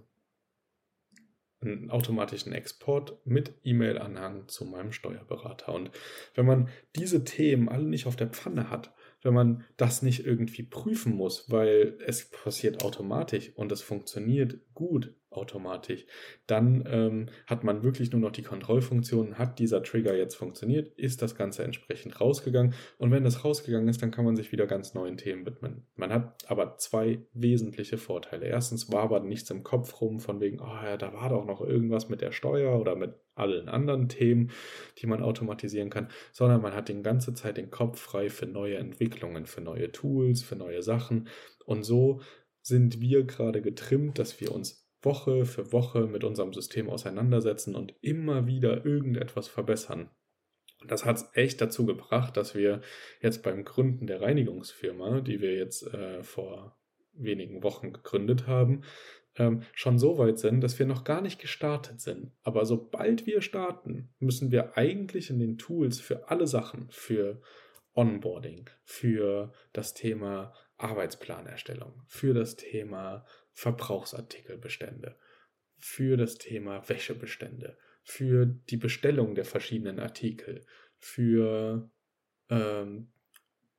einen 1.66 1.92
automatischen 1.92 2.54
Export 2.54 3.18
mit 3.26 3.54
E-Mail-Anhang 3.64 4.48
zu 4.48 4.66
meinem 4.66 4.92
Steuerberater. 4.92 5.74
Und 5.74 5.92
wenn 6.36 6.46
man 6.46 6.70
diese 6.96 7.24
Themen 7.24 7.70
alle 7.70 7.86
nicht 7.86 8.06
auf 8.06 8.16
der 8.16 8.28
Pfanne 8.28 8.70
hat, 8.70 8.94
wenn 9.24 9.34
man 9.34 9.64
das 9.78 10.02
nicht 10.02 10.26
irgendwie 10.26 10.64
prüfen 10.64 11.16
muss, 11.16 11.50
weil 11.50 11.98
es 12.06 12.30
passiert 12.30 12.84
automatisch 12.84 13.52
und 13.56 13.72
es 13.72 13.82
funktioniert 13.82 14.60
gut 14.74 15.14
automatisch, 15.30 16.06
dann 16.46 16.84
ähm, 16.88 17.30
hat 17.48 17.64
man 17.64 17.84
wirklich 17.84 18.12
nur 18.12 18.22
noch 18.22 18.32
die 18.32 18.44
Kontrollfunktion, 18.44 19.38
hat 19.38 19.60
dieser 19.60 19.84
Trigger 19.84 20.16
jetzt 20.16 20.36
funktioniert, 20.36 20.90
ist 20.98 21.22
das 21.22 21.36
Ganze 21.36 21.64
entsprechend 21.64 22.22
rausgegangen 22.22 22.74
und 22.98 23.12
wenn 23.12 23.24
das 23.24 23.44
rausgegangen 23.44 23.88
ist, 23.88 24.02
dann 24.02 24.12
kann 24.12 24.26
man 24.26 24.36
sich 24.36 24.52
wieder 24.52 24.68
ganz 24.68 24.94
neuen 24.94 25.18
Themen 25.18 25.46
widmen. 25.46 25.88
Man 25.96 26.12
hat 26.12 26.50
aber 26.50 26.78
zwei 26.78 27.26
wesentliche 27.34 27.98
Vorteile. 27.98 28.46
Erstens 28.46 28.92
war 28.92 29.04
aber 29.04 29.20
nichts 29.22 29.50
im 29.50 29.64
Kopf 29.64 30.02
rum 30.02 30.20
von 30.20 30.40
wegen, 30.40 30.60
oh 30.60 30.84
ja, 30.84 30.98
da 30.98 31.14
war 31.14 31.30
doch 31.30 31.46
noch 31.46 31.62
irgendwas 31.62 32.10
mit 32.10 32.22
der 32.22 32.32
Steuer 32.32 32.80
oder 32.80 32.96
mit 32.96 33.16
allen 33.36 33.70
anderen 33.70 34.10
Themen, 34.10 34.52
die 35.00 35.08
man 35.08 35.24
automatisieren 35.24 35.90
kann, 35.90 36.10
sondern 36.32 36.62
man 36.62 36.74
hat 36.74 36.90
die 36.90 37.02
ganze 37.02 37.34
Zeit 37.34 37.58
den 37.58 37.72
Kopf 37.72 38.00
frei 38.00 38.30
für 38.30 38.46
neue 38.46 38.78
Entwicklungen, 38.78 39.46
für 39.46 39.62
neue 39.62 39.92
Tools, 39.92 40.44
für 40.44 40.56
neue 40.56 40.84
Sachen. 40.84 41.28
Und 41.66 41.84
so 41.84 42.22
sind 42.62 43.02
wir 43.02 43.24
gerade 43.24 43.62
getrimmt, 43.62 44.20
dass 44.20 44.40
wir 44.40 44.52
uns 44.52 44.84
Woche 45.02 45.46
für 45.46 45.72
Woche 45.72 46.08
mit 46.08 46.24
unserem 46.24 46.54
System 46.54 46.90
auseinandersetzen 46.90 47.76
und 47.76 47.94
immer 48.02 48.48
wieder 48.48 48.86
irgendetwas 48.86 49.48
verbessern. 49.48 50.10
Das 50.88 51.06
hat 51.06 51.18
es 51.18 51.30
echt 51.34 51.62
dazu 51.62 51.86
gebracht, 51.86 52.36
dass 52.38 52.56
wir 52.56 52.82
jetzt 53.22 53.44
beim 53.44 53.64
Gründen 53.64 54.08
der 54.08 54.22
Reinigungsfirma, 54.22 55.22
die 55.22 55.42
wir 55.42 55.56
jetzt 55.56 55.94
äh, 55.94 56.24
vor 56.24 56.78
wenigen 57.14 57.64
Wochen 57.64 57.94
gegründet 57.94 58.48
haben, 58.48 58.84
ähm, 59.36 59.64
schon 59.74 59.98
so 59.98 60.18
weit 60.18 60.40
sind, 60.40 60.62
dass 60.62 60.78
wir 60.80 60.86
noch 60.86 61.04
gar 61.04 61.22
nicht 61.22 61.40
gestartet 61.40 62.02
sind. 62.02 62.32
Aber 62.44 62.66
sobald 62.66 63.26
wir 63.26 63.42
starten, 63.42 64.14
müssen 64.20 64.52
wir 64.52 64.78
eigentlich 64.78 65.30
in 65.30 65.40
den 65.40 65.58
Tools 65.58 66.00
für 66.00 66.30
alle 66.30 66.48
Sachen, 66.48 66.88
für 66.92 67.42
Onboarding, 67.96 68.70
für 68.84 69.54
das 69.72 69.94
Thema 69.94 70.54
Arbeitsplanerstellung, 70.78 72.04
für 72.08 72.34
das 72.34 72.56
Thema 72.56 73.26
Verbrauchsartikelbestände, 73.54 75.18
für 75.78 76.18
das 76.18 76.38
Thema 76.38 76.88
Wäschebestände, 76.88 77.78
für 78.04 78.46
die 78.46 78.78
Bestellung 78.78 79.36
der 79.36 79.46
verschiedenen 79.46 80.00
Artikel, 80.00 80.66
für 80.98 81.90
ähm, 82.50 83.13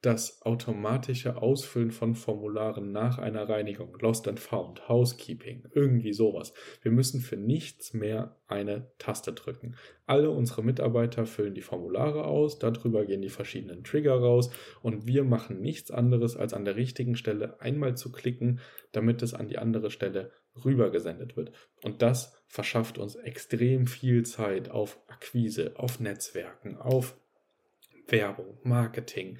das 0.05 0.43
automatische 0.43 1.41
Ausfüllen 1.41 1.91
von 1.91 2.15
Formularen 2.15 2.93
nach 2.93 3.19
einer 3.19 3.49
Reinigung, 3.49 3.97
Lost 4.01 4.29
and 4.29 4.39
Found, 4.39 4.87
Housekeeping, 4.87 5.67
irgendwie 5.73 6.13
sowas. 6.13 6.53
Wir 6.83 6.93
müssen 6.93 7.21
für 7.21 7.39
nichts 7.39 7.95
mehr 7.95 8.37
eine 8.47 8.91
Taste 8.99 9.33
drücken. 9.33 9.77
Alle 10.05 10.31
unsere 10.31 10.63
Mitarbeiter 10.63 11.25
füllen 11.25 11.55
die 11.55 11.63
Formulare 11.63 12.25
aus, 12.25 12.59
darüber 12.59 13.07
gehen 13.07 13.23
die 13.23 13.31
verschiedenen 13.31 13.83
Trigger 13.83 14.15
raus 14.15 14.51
und 14.83 15.07
wir 15.07 15.25
machen 15.25 15.63
nichts 15.63 15.91
anderes, 15.91 16.37
als 16.37 16.53
an 16.53 16.67
der 16.67 16.77
richtigen 16.77 17.17
Stelle 17.17 17.59
einmal 17.63 17.97
zu 17.97 18.13
klicken, 18.13 18.61
damit 18.93 19.23
es 19.23 19.33
an 19.33 19.49
die 19.49 19.57
andere 19.57 19.91
Stelle 19.91 20.33
rübergesendet 20.65 21.35
wird. 21.35 21.53
Und 21.83 22.03
das 22.03 22.43
verschafft 22.47 22.99
uns 22.99 23.15
extrem 23.17 23.87
viel 23.87 24.27
Zeit 24.27 24.71
auf 24.71 24.99
Akquise, 25.09 25.73
auf 25.77 25.99
Netzwerken, 25.99 26.77
auf 26.77 27.17
Werbung, 28.07 28.59
Marketing. 28.63 29.39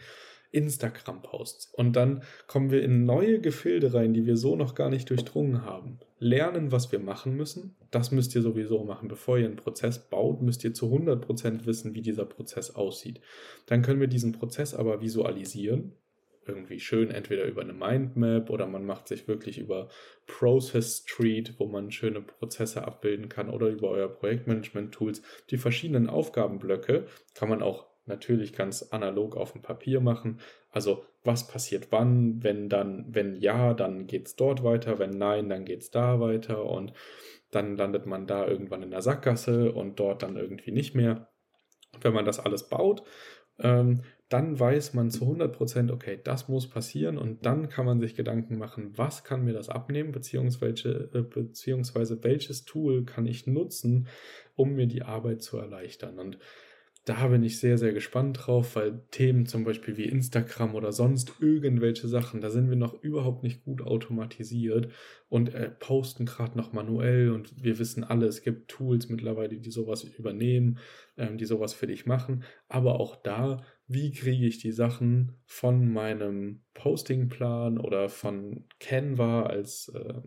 Instagram-Posts. 0.55 1.75
Und 1.75 1.97
dann 1.97 2.23
kommen 2.47 2.71
wir 2.71 2.83
in 2.83 3.05
neue 3.05 3.41
Gefilde 3.41 3.93
rein, 3.93 4.15
die 4.15 4.25
wir 4.25 4.37
so 4.37 4.57
noch 4.57 4.75
gar 4.75 4.89
nicht 4.89 5.11
durchdrungen 5.11 5.65
haben. 5.65 5.99
Lernen, 6.19 6.73
was 6.73 6.93
wir 6.93 7.01
machen 7.01 7.37
müssen. 7.37 7.77
Das 7.91 8.13
müsst 8.13 8.35
ihr 8.35 8.43
sowieso 8.43 8.85
machen. 8.85 9.09
Bevor 9.09 9.37
ihr 9.37 9.47
einen 9.47 9.57
Prozess 9.57 9.99
baut, 9.99 10.41
müsst 10.43 10.65
ihr 10.65 10.73
zu 10.73 10.87
100% 10.87 11.67
wissen, 11.67 11.95
wie 11.95 12.03
dieser 12.03 12.25
Prozess 12.25 12.75
aussieht. 12.75 13.21
Dann 13.67 13.83
können 13.83 14.01
wir 14.01 14.09
diesen 14.09 14.33
Prozess 14.33 14.75
aber 14.75 15.01
visualisieren. 15.01 15.93
Irgendwie 16.47 16.79
schön, 16.79 17.11
entweder 17.11 17.45
über 17.45 17.63
eine 17.63 17.73
Mindmap 17.73 18.51
oder 18.51 18.67
man 18.67 18.85
macht 18.85 19.09
sich 19.09 19.27
wirklich 19.27 19.59
über 19.59 19.89
Process 20.27 20.99
Street, 20.99 21.55
wo 21.59 21.67
man 21.67 21.91
schöne 21.91 22.21
Prozesse 22.21 22.87
abbilden 22.87 23.31
kann 23.31 23.49
oder 23.49 23.69
über 23.69 23.89
euer 23.89 24.09
Projektmanagement-Tools. 24.09 25.23
Die 25.51 25.57
verschiedenen 25.57 26.09
Aufgabenblöcke 26.09 27.07
kann 27.35 27.49
man 27.49 27.63
auch 27.63 27.94
natürlich 28.07 28.53
ganz 28.53 28.83
analog 28.83 29.37
auf 29.37 29.53
dem 29.53 29.63
Papier 29.63 30.01
machen. 30.01 30.41
Also 30.71 31.05
was 31.23 31.47
passiert 31.49 31.89
wann, 31.91 32.43
wenn 32.43 32.69
dann, 32.69 33.07
wenn 33.09 33.37
ja, 33.37 33.75
dann 33.75 34.07
geht 34.07 34.27
es 34.27 34.37
dort 34.37 34.63
weiter, 34.63 34.99
wenn 34.99 35.11
nein, 35.11 35.49
dann 35.49 35.65
geht 35.65 35.83
es 35.83 35.91
da 35.91 36.21
weiter 36.21 36.65
und 36.65 36.93
dann 37.51 37.77
landet 37.77 38.07
man 38.07 38.27
da 38.27 38.47
irgendwann 38.47 38.83
in 38.83 38.91
der 38.91 39.03
Sackgasse 39.03 39.73
und 39.73 39.99
dort 40.01 40.23
dann 40.23 40.37
irgendwie 40.37 40.73
nicht 40.73 40.95
mehr. 40.95 41.29
Wenn 42.01 42.13
man 42.13 42.25
das 42.25 42.41
alles 42.41 42.69
baut, 42.69 43.05
ähm, 43.59 44.03
dann 44.29 44.59
weiß 44.59 44.95
man 44.95 45.11
zu 45.11 45.27
100%, 45.27 45.93
okay, 45.93 46.19
das 46.23 46.49
muss 46.49 46.69
passieren 46.69 47.19
und 47.19 47.47
dann 47.47 47.69
kann 47.69 47.87
man 47.87 48.01
sich 48.01 48.17
Gedanken 48.17 48.59
machen, 48.59 48.97
was 48.97 49.23
kann 49.23 49.45
mir 49.45 49.53
das 49.53 49.69
abnehmen, 49.69 50.11
beziehungsweise, 50.11 51.11
äh, 51.15 51.23
beziehungsweise 51.23 52.25
welches 52.25 52.65
Tool 52.65 53.05
kann 53.05 53.27
ich 53.27 53.47
nutzen, 53.47 54.09
um 54.57 54.75
mir 54.75 54.89
die 54.89 55.03
Arbeit 55.03 55.43
zu 55.43 55.59
erleichtern. 55.59 56.19
Und 56.19 56.39
da 57.05 57.29
bin 57.29 57.43
ich 57.43 57.61
sehr, 57.61 57.77
sehr 57.77 57.93
gespannt 57.93 58.39
drauf, 58.41 58.77
weil 58.77 59.03
Themen 59.11 59.45
zum 59.45 59.65
Beispiel 59.65 59.99
wie 59.99 60.07
Instagram 60.07 60.75
oder 60.75 60.91
sonst 60.91 61.35
irgendwelche 61.39 62.09
Sachen, 62.09 62.41
da 62.41 62.49
sind 62.49 62.71
wir 62.71 62.77
noch 62.77 62.95
überhaupt 62.95 63.43
nicht 63.43 63.63
gut 63.63 63.83
automatisiert 63.83 64.91
und 65.29 65.53
äh, 65.53 65.69
posten 65.69 66.25
gerade 66.25 66.57
noch 66.57 66.73
manuell 66.73 67.31
und 67.31 67.63
wir 67.63 67.79
wissen 67.79 68.05
alle, 68.05 68.27
es 68.27 68.41
gibt 68.41 68.71
Tools 68.71 69.11
mittlerweile, 69.11 69.59
die 69.59 69.71
sowas 69.71 70.03
übernehmen, 70.03 70.79
ähm, 71.19 71.37
die 71.37 71.45
sowas 71.45 71.75
für 71.75 71.87
dich 71.87 72.07
machen. 72.07 72.43
Aber 72.69 72.99
auch 72.99 73.17
da, 73.17 73.63
wie 73.87 74.13
kriege 74.13 74.47
ich 74.47 74.57
die 74.59 74.73
Sachen 74.73 75.37
von 75.45 75.93
meinem 75.93 76.63
Postingplan 76.73 77.77
oder 77.77 78.09
von 78.09 78.65
Canva 78.81 79.43
als 79.43 79.89
äh, 79.89 80.23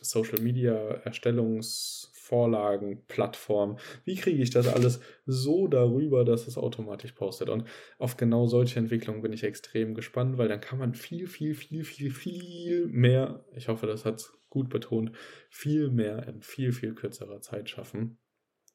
Social 0.00 0.40
Media 0.40 0.76
Erstellungs 1.04 2.11
Vorlagen, 2.32 3.04
Plattform. 3.08 3.76
Wie 4.06 4.14
kriege 4.14 4.42
ich 4.42 4.48
das 4.48 4.66
alles 4.66 5.00
so 5.26 5.68
darüber, 5.68 6.24
dass 6.24 6.46
es 6.46 6.56
automatisch 6.56 7.12
postet? 7.12 7.50
Und 7.50 7.68
auf 7.98 8.16
genau 8.16 8.46
solche 8.46 8.78
Entwicklungen 8.78 9.20
bin 9.20 9.34
ich 9.34 9.44
extrem 9.44 9.92
gespannt, 9.92 10.38
weil 10.38 10.48
dann 10.48 10.62
kann 10.62 10.78
man 10.78 10.94
viel, 10.94 11.26
viel, 11.26 11.54
viel, 11.54 11.84
viel, 11.84 12.10
viel 12.10 12.86
mehr, 12.86 13.44
ich 13.54 13.68
hoffe, 13.68 13.86
das 13.86 14.06
hat 14.06 14.14
es 14.20 14.32
gut 14.48 14.70
betont, 14.70 15.12
viel 15.50 15.90
mehr 15.90 16.26
in 16.26 16.40
viel, 16.40 16.72
viel 16.72 16.94
kürzerer 16.94 17.42
Zeit 17.42 17.68
schaffen. 17.68 18.16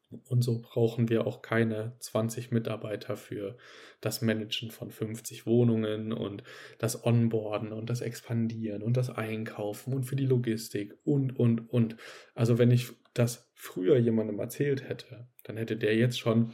Und 0.09 0.41
so 0.41 0.61
brauchen 0.61 1.09
wir 1.09 1.27
auch 1.27 1.41
keine 1.41 1.95
20 1.99 2.51
Mitarbeiter 2.51 3.17
für 3.17 3.57
das 3.99 4.21
Managen 4.21 4.71
von 4.71 4.89
50 4.89 5.45
Wohnungen 5.45 6.13
und 6.13 6.43
das 6.77 7.03
Onboarden 7.05 7.73
und 7.73 7.89
das 7.89 8.01
Expandieren 8.01 8.83
und 8.83 8.95
das 8.95 9.09
Einkaufen 9.09 9.93
und 9.93 10.03
für 10.03 10.15
die 10.15 10.25
Logistik 10.25 10.97
und, 11.03 11.37
und, 11.37 11.69
und. 11.69 11.97
Also 12.35 12.57
wenn 12.57 12.71
ich 12.71 12.91
das 13.13 13.51
früher 13.53 13.97
jemandem 13.97 14.39
erzählt 14.39 14.87
hätte, 14.87 15.27
dann 15.43 15.57
hätte 15.57 15.75
der 15.75 15.95
jetzt 15.95 16.19
schon 16.19 16.53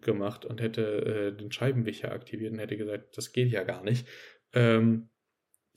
gemacht 0.00 0.44
und 0.44 0.60
hätte 0.60 0.82
äh, 0.82 1.36
den 1.36 1.50
Scheibenwischer 1.50 2.12
aktiviert 2.12 2.52
und 2.52 2.60
hätte 2.60 2.76
gesagt, 2.76 3.16
das 3.16 3.32
geht 3.32 3.50
ja 3.50 3.64
gar 3.64 3.82
nicht. 3.82 4.06
Ähm, 4.52 5.08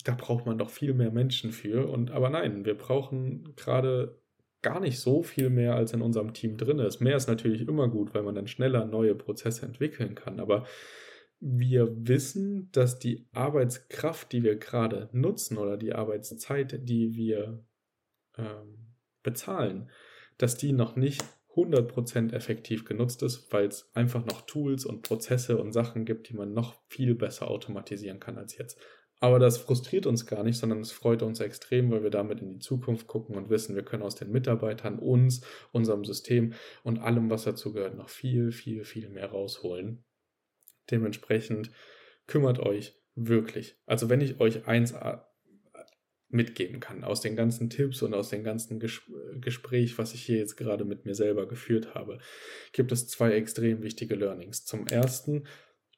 da 0.03 0.15
braucht 0.15 0.45
man 0.45 0.57
doch 0.57 0.69
viel 0.69 0.93
mehr 0.93 1.11
Menschen 1.11 1.51
für. 1.51 1.87
Und 1.87 2.11
aber 2.11 2.29
nein, 2.29 2.65
wir 2.65 2.77
brauchen 2.77 3.55
gerade 3.55 4.20
gar 4.61 4.79
nicht 4.79 4.99
so 4.99 5.23
viel 5.23 5.49
mehr 5.49 5.75
als 5.75 5.93
in 5.93 6.01
unserem 6.01 6.33
Team 6.33 6.57
drin 6.57 6.79
ist. 6.79 6.99
Mehr 6.99 7.17
ist 7.17 7.27
natürlich 7.27 7.67
immer 7.67 7.87
gut, 7.87 8.13
weil 8.13 8.23
man 8.23 8.35
dann 8.35 8.47
schneller 8.47 8.85
neue 8.85 9.15
Prozesse 9.15 9.65
entwickeln 9.65 10.15
kann. 10.15 10.39
Aber 10.39 10.65
wir 11.39 11.89
wissen, 12.07 12.69
dass 12.71 12.99
die 12.99 13.27
Arbeitskraft, 13.33 14.31
die 14.31 14.43
wir 14.43 14.57
gerade 14.57 15.09
nutzen 15.11 15.57
oder 15.57 15.77
die 15.77 15.93
Arbeitszeit, 15.93 16.87
die 16.87 17.15
wir 17.15 17.65
ähm, 18.37 18.95
bezahlen, 19.23 19.89
dass 20.37 20.57
die 20.57 20.73
noch 20.73 20.95
nicht 20.95 21.23
100% 21.55 22.33
effektiv 22.33 22.85
genutzt 22.85 23.23
ist, 23.23 23.51
weil 23.51 23.67
es 23.67 23.89
einfach 23.93 24.25
noch 24.25 24.41
Tools 24.41 24.85
und 24.85 25.01
Prozesse 25.01 25.57
und 25.57 25.73
Sachen 25.73 26.05
gibt, 26.05 26.29
die 26.29 26.33
man 26.33 26.53
noch 26.53 26.75
viel 26.87 27.15
besser 27.15 27.49
automatisieren 27.49 28.19
kann 28.19 28.37
als 28.37 28.57
jetzt. 28.57 28.79
Aber 29.21 29.37
das 29.37 29.59
frustriert 29.59 30.07
uns 30.07 30.25
gar 30.25 30.43
nicht, 30.43 30.57
sondern 30.57 30.79
es 30.79 30.91
freut 30.91 31.21
uns 31.21 31.39
extrem, 31.39 31.91
weil 31.91 32.01
wir 32.01 32.09
damit 32.09 32.41
in 32.41 32.49
die 32.53 32.59
Zukunft 32.59 33.05
gucken 33.05 33.35
und 33.35 33.51
wissen, 33.51 33.75
wir 33.75 33.85
können 33.85 34.01
aus 34.01 34.15
den 34.15 34.31
Mitarbeitern, 34.31 34.97
uns, 34.97 35.41
unserem 35.71 36.03
System 36.03 36.53
und 36.83 36.97
allem, 36.97 37.29
was 37.29 37.43
dazu 37.43 37.71
gehört, 37.71 37.95
noch 37.95 38.09
viel, 38.09 38.51
viel, 38.51 38.83
viel 38.83 39.09
mehr 39.09 39.27
rausholen. 39.27 40.03
Dementsprechend 40.89 41.71
kümmert 42.25 42.59
euch 42.59 42.99
wirklich. 43.13 43.79
Also 43.85 44.09
wenn 44.09 44.21
ich 44.21 44.39
euch 44.39 44.67
eins 44.67 44.93
äh, 44.93 45.17
mitgeben 46.29 46.79
kann 46.79 47.03
aus 47.03 47.21
den 47.21 47.35
ganzen 47.35 47.69
Tipps 47.69 48.01
und 48.01 48.15
aus 48.15 48.29
dem 48.29 48.43
ganzen 48.43 48.79
Ges 48.79 49.01
Gespräch, 49.39 49.99
was 49.99 50.15
ich 50.15 50.23
hier 50.23 50.37
jetzt 50.37 50.57
gerade 50.57 50.83
mit 50.83 51.05
mir 51.05 51.13
selber 51.13 51.47
geführt 51.47 51.93
habe, 51.93 52.17
gibt 52.71 52.91
es 52.91 53.07
zwei 53.07 53.33
extrem 53.33 53.83
wichtige 53.83 54.15
Learnings. 54.15 54.65
Zum 54.65 54.87
ersten, 54.87 55.43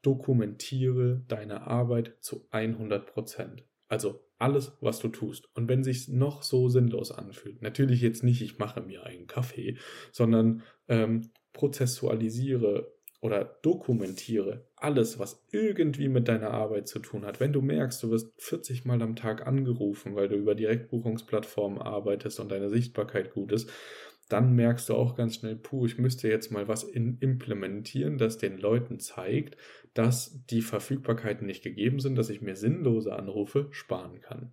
dokumentiere 0.04 1.24
deine 1.28 1.66
Arbeit 1.68 2.18
zu 2.20 2.46
100 2.52 3.08
Prozent. 3.08 3.64
Also 3.88 4.20
Alles, 4.38 4.74
was 4.82 5.00
du 5.00 5.08
tust. 5.08 5.48
Und 5.56 5.70
wenn 5.70 5.86
sich 5.86 6.10
noch 6.10 6.44
so 6.44 6.68
sinnlos 6.68 7.12
anfühlt, 7.12 7.62
natürlich 7.62 8.02
jetzt 8.02 8.24
nicht, 8.24 8.42
ich 8.42 8.60
mache 8.60 8.82
mir 8.82 9.06
einen 9.06 9.26
Kaffee, 9.26 9.78
sondern 10.12 10.64
ähm, 10.90 11.32
prozessualisiere 11.54 12.94
oder 13.22 13.46
dokumentiere 13.62 14.68
alles, 14.76 15.18
was 15.18 15.46
irgendwie 15.52 16.10
mit 16.10 16.28
deiner 16.28 16.52
Arbeit 16.52 16.90
zu 16.90 17.00
tun 17.00 17.26
hat. 17.26 17.40
Wenn 17.40 17.54
du 17.54 17.62
merkst, 17.62 18.04
du 18.04 18.12
wirst 18.12 18.34
40 18.38 18.84
Mal 18.84 19.02
am 19.02 19.16
Tag 19.16 19.48
angerufen, 19.48 20.14
weil 20.14 20.28
du 20.28 20.36
über 20.36 20.56
Direktbuchungsplattformen 20.56 21.82
arbeitest 21.82 22.42
und 22.42 22.52
deine 22.52 22.70
Sichtbarkeit 22.70 23.34
gut 23.34 23.54
ist, 23.54 23.70
dann 24.34 24.56
merkst 24.56 24.90
du 24.90 24.96
auch 24.96 25.14
ganz 25.16 25.36
schnell, 25.36 25.56
puh, 25.56 25.86
ich 25.86 26.00
müsste 26.00 26.28
jetzt 26.28 26.52
mal 26.52 26.68
was 26.68 26.84
implementieren, 26.84 28.18
das 28.18 28.40
den 28.40 28.58
Leuten 28.58 29.00
zeigt, 29.00 29.58
dass 29.94 30.44
die 30.48 30.64
Verfügbarkeiten 30.64 31.46
nicht 31.46 31.64
gegeben 31.64 32.00
sind, 32.00 32.16
dass 32.16 32.32
ich 32.32 32.42
mir 32.42 32.56
sinnlose 32.56 33.14
Anrufe 33.14 33.68
sparen 33.70 34.22
kann. 34.22 34.52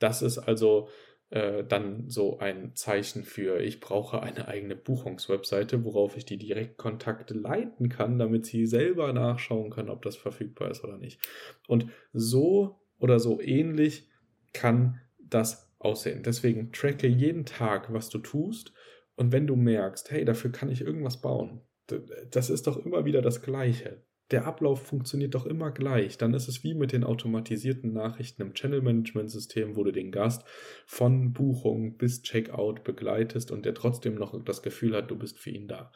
Das 0.00 0.20
ist 0.20 0.38
also 0.38 0.88
äh, 1.28 1.62
dann 1.62 2.10
so 2.10 2.40
ein 2.40 2.74
Zeichen 2.74 3.22
für, 3.22 3.60
ich 3.60 3.78
brauche 3.78 4.20
eine 4.20 4.48
eigene 4.48 4.74
Buchungswebseite, 4.74 5.84
worauf 5.84 6.16
ich 6.16 6.24
die 6.24 6.38
Direktkontakte 6.38 7.34
leiten 7.34 7.88
kann, 7.88 8.18
damit 8.18 8.46
sie 8.46 8.66
selber 8.66 9.12
nachschauen 9.12 9.70
können, 9.70 9.90
ob 9.90 10.02
das 10.02 10.16
verfügbar 10.16 10.72
ist 10.72 10.82
oder 10.82 10.98
nicht. 10.98 11.20
Und 11.68 11.86
so 12.12 12.80
oder 12.98 13.20
so 13.20 13.40
ähnlich 13.40 14.08
kann 14.52 15.00
das 15.20 15.72
aussehen. 15.78 16.24
Deswegen 16.24 16.72
tracke 16.72 17.06
jeden 17.06 17.44
Tag, 17.44 17.92
was 17.92 18.08
du 18.08 18.18
tust. 18.18 18.72
Und 19.20 19.32
wenn 19.32 19.46
du 19.46 19.54
merkst, 19.54 20.10
hey, 20.10 20.24
dafür 20.24 20.50
kann 20.50 20.70
ich 20.70 20.80
irgendwas 20.80 21.20
bauen, 21.20 21.60
das 22.30 22.50
ist 22.50 22.66
doch 22.66 22.84
immer 22.84 23.04
wieder 23.04 23.22
das 23.22 23.42
Gleiche 23.42 24.02
der 24.30 24.46
Ablauf 24.46 24.82
funktioniert 24.86 25.34
doch 25.34 25.46
immer 25.46 25.70
gleich. 25.70 26.16
Dann 26.16 26.34
ist 26.34 26.48
es 26.48 26.62
wie 26.62 26.74
mit 26.74 26.92
den 26.92 27.04
automatisierten 27.04 27.92
Nachrichten 27.92 28.42
im 28.42 28.54
Channel-Management-System, 28.54 29.76
wo 29.76 29.84
du 29.84 29.90
den 29.90 30.12
Gast 30.12 30.44
von 30.86 31.32
Buchung 31.32 31.96
bis 31.96 32.22
Checkout 32.22 32.84
begleitest 32.84 33.50
und 33.50 33.64
der 33.64 33.74
trotzdem 33.74 34.14
noch 34.14 34.40
das 34.44 34.62
Gefühl 34.62 34.94
hat, 34.94 35.10
du 35.10 35.18
bist 35.18 35.38
für 35.38 35.50
ihn 35.50 35.68
da. 35.68 35.92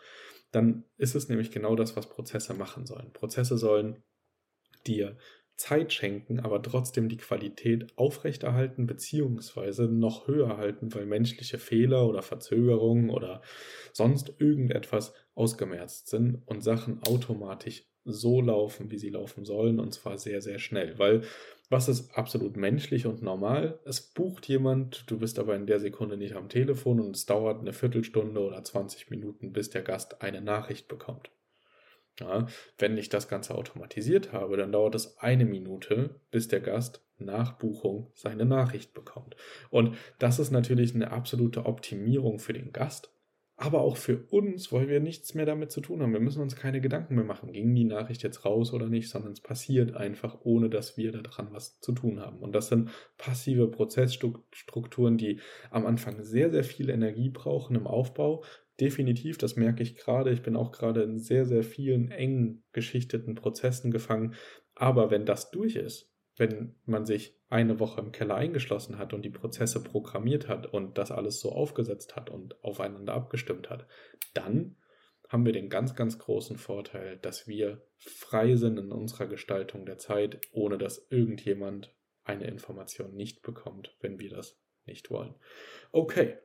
Dann 0.51 0.85
ist 0.97 1.15
es 1.15 1.29
nämlich 1.29 1.51
genau 1.51 1.77
das, 1.77 1.97
was 1.97 2.09
Prozesse 2.09 2.55
machen 2.55 2.87
sollen. 2.87 3.13
Prozesse 3.13 3.57
sollen 3.57 4.03
dir 4.87 5.17
Zeit 5.57 5.93
schenken, 5.93 6.41
aber 6.41 6.63
trotzdem 6.63 7.09
die 7.09 7.17
Qualität 7.17 7.97
aufrechterhalten 7.97 8.87
beziehungsweise 8.87 9.85
noch 9.85 10.27
höher 10.27 10.57
halten, 10.57 10.95
weil 10.95 11.07
menschliche 11.07 11.59
Fehler 11.59 12.09
oder 12.09 12.23
Verzögerungen 12.23 13.11
oder 13.11 13.41
sonst 13.93 14.35
irgendetwas 14.39 15.15
ausgemerzt 15.35 16.09
sind 16.09 16.43
und 16.47 16.63
Sachen 16.63 17.01
automatisch 17.07 17.85
so 18.05 18.41
laufen, 18.41 18.91
wie 18.91 18.99
sie 18.99 19.09
laufen 19.09 19.45
sollen, 19.45 19.81
und 19.81 19.95
zwar 19.95 20.19
sehr, 20.19 20.43
sehr 20.43 20.59
schnell. 20.59 20.99
Weil 20.99 21.23
was 21.71 21.89
ist 21.89 22.17
absolut 22.17 22.57
menschlich 22.57 23.07
und 23.07 23.23
normal? 23.23 23.81
Es 23.85 24.01
bucht 24.01 24.47
jemand, 24.49 25.11
du 25.11 25.19
bist 25.19 25.39
aber 25.39 25.57
in 25.57 25.67
der 25.67 25.81
Sekunde 25.81 26.17
nicht 26.17 26.37
am 26.37 26.49
Telefon 26.49 27.01
und 27.01 27.17
es 27.17 27.25
dauert 27.25 27.61
eine 27.61 27.73
Viertelstunde 27.73 28.41
oder 28.41 28.63
20 28.63 29.09
Minuten, 29.11 29.53
bis 29.53 29.71
der 29.71 29.83
Gast 29.83 30.21
eine 30.21 30.43
Nachricht 30.43 30.89
bekommt. 30.89 31.31
Ja, 32.21 32.47
wenn 32.79 32.97
ich 32.97 33.09
das 33.09 33.29
Ganze 33.29 33.57
automatisiert 33.57 34.33
habe, 34.33 34.57
dann 34.57 34.71
dauert 34.71 34.95
es 34.95 35.19
eine 35.19 35.45
Minute, 35.45 36.21
bis 36.31 36.47
der 36.47 36.61
Gast 36.61 37.05
nach 37.19 37.59
Buchung 37.59 38.13
seine 38.15 38.45
Nachricht 38.45 38.95
bekommt. 38.95 39.37
Und 39.71 39.97
das 40.19 40.39
ist 40.39 40.51
natürlich 40.51 40.95
eine 40.95 41.11
absolute 41.11 41.67
Optimierung 41.67 42.39
für 42.39 42.53
den 42.53 42.73
Gast, 42.73 43.11
aber 43.57 43.83
auch 43.83 43.97
für 43.97 44.25
uns, 44.31 44.73
weil 44.73 44.89
wir 44.89 44.99
nichts 44.99 45.35
mehr 45.35 45.47
damit 45.47 45.71
zu 45.71 45.81
tun 45.81 46.03
haben. 46.03 46.13
Wir 46.13 46.21
müssen 46.21 46.43
uns 46.43 46.57
keine 46.57 46.81
Gedanken 46.81 47.15
mehr 47.15 47.25
machen, 47.25 47.53
ging 47.53 47.73
die 47.75 47.85
Nachricht 47.85 48.25
jetzt 48.25 48.45
raus 48.45 48.73
oder 48.73 48.89
nicht, 48.89 49.09
sondern 49.09 49.33
es 49.33 49.41
passiert 49.41 49.95
einfach, 49.95 50.39
ohne 50.43 50.69
dass 50.69 50.97
wir 50.97 51.13
daran 51.13 51.49
was 51.53 51.79
zu 51.79 51.93
tun 51.93 52.21
haben. 52.21 52.41
Und 52.41 52.53
das 52.53 52.69
sind 52.69 52.91
passive 53.17 53.69
Prozessstrukturen, 53.69 55.19
die 55.19 55.41
am 55.71 55.87
Anfang 55.87 56.23
sehr, 56.25 56.51
sehr 56.51 56.65
viel 56.65 56.91
Energie 56.91 57.31
brauchen 57.31 57.77
im 57.77 57.87
Aufbau. 57.87 58.43
Definitiv, 58.81 59.39
das 59.39 59.57
merke 59.57 59.83
ich 59.83 59.97
gerade. 59.97 60.33
Ich 60.33 60.43
bin 60.43 60.57
auch 60.57 60.73
gerade 60.73 61.03
in 61.03 61.19
sehr, 61.19 61.45
sehr 61.45 61.63
vielen 61.63 62.11
eng 62.11 62.65
geschichteten 62.73 63.35
Prozessen 63.35 63.91
gefangen. 63.91 64.35
Aber 64.75 65.11
wenn 65.11 65.27
das 65.27 65.51
durch 65.51 65.77
ist, 65.77 66.13
wenn 66.37 66.75
man 66.85 67.07
sich 67.07 67.39
eine 67.49 67.79
Woche 67.79 68.01
im 68.01 68.11
Keller 68.11 68.35
eingeschlossen 68.35 68.99
hat 68.99 69.13
und 69.13 69.23
die 69.23 69.31
Prozesse 69.31 69.83
programmiert 69.83 70.49
hat 70.49 70.67
und 70.67 70.99
das 70.99 71.13
alles 71.13 71.39
so 71.39 71.53
aufgesetzt 71.53 72.17
hat 72.17 72.31
und 72.31 72.63
aufeinander 72.65 73.15
abgestimmt 73.15 73.71
hat, 73.71 73.87
dann 74.33 74.77
haben 75.29 75.47
wir 75.47 75.53
den 75.53 75.69
ganz, 75.69 75.95
ganz 75.95 76.19
großen 76.19 76.59
Vorteil, 76.59 77.19
dass 77.19 77.47
wir 77.47 77.87
frei 77.99 78.57
sind 78.57 78.79
in 78.79 78.91
unserer 78.91 79.27
Gestaltung 79.27 79.87
der 79.87 79.99
Zeit, 79.99 80.41
ohne 80.53 80.79
dass 80.79 81.07
irgendjemand 81.11 81.95
eine 82.25 82.47
Information 82.47 83.15
nicht 83.15 83.43
bekommt, 83.43 83.97
wenn 84.01 84.19
wir 84.19 84.31
das 84.31 84.61
nicht 84.87 85.11
wollen. 85.11 85.35
Okay, 85.93 86.39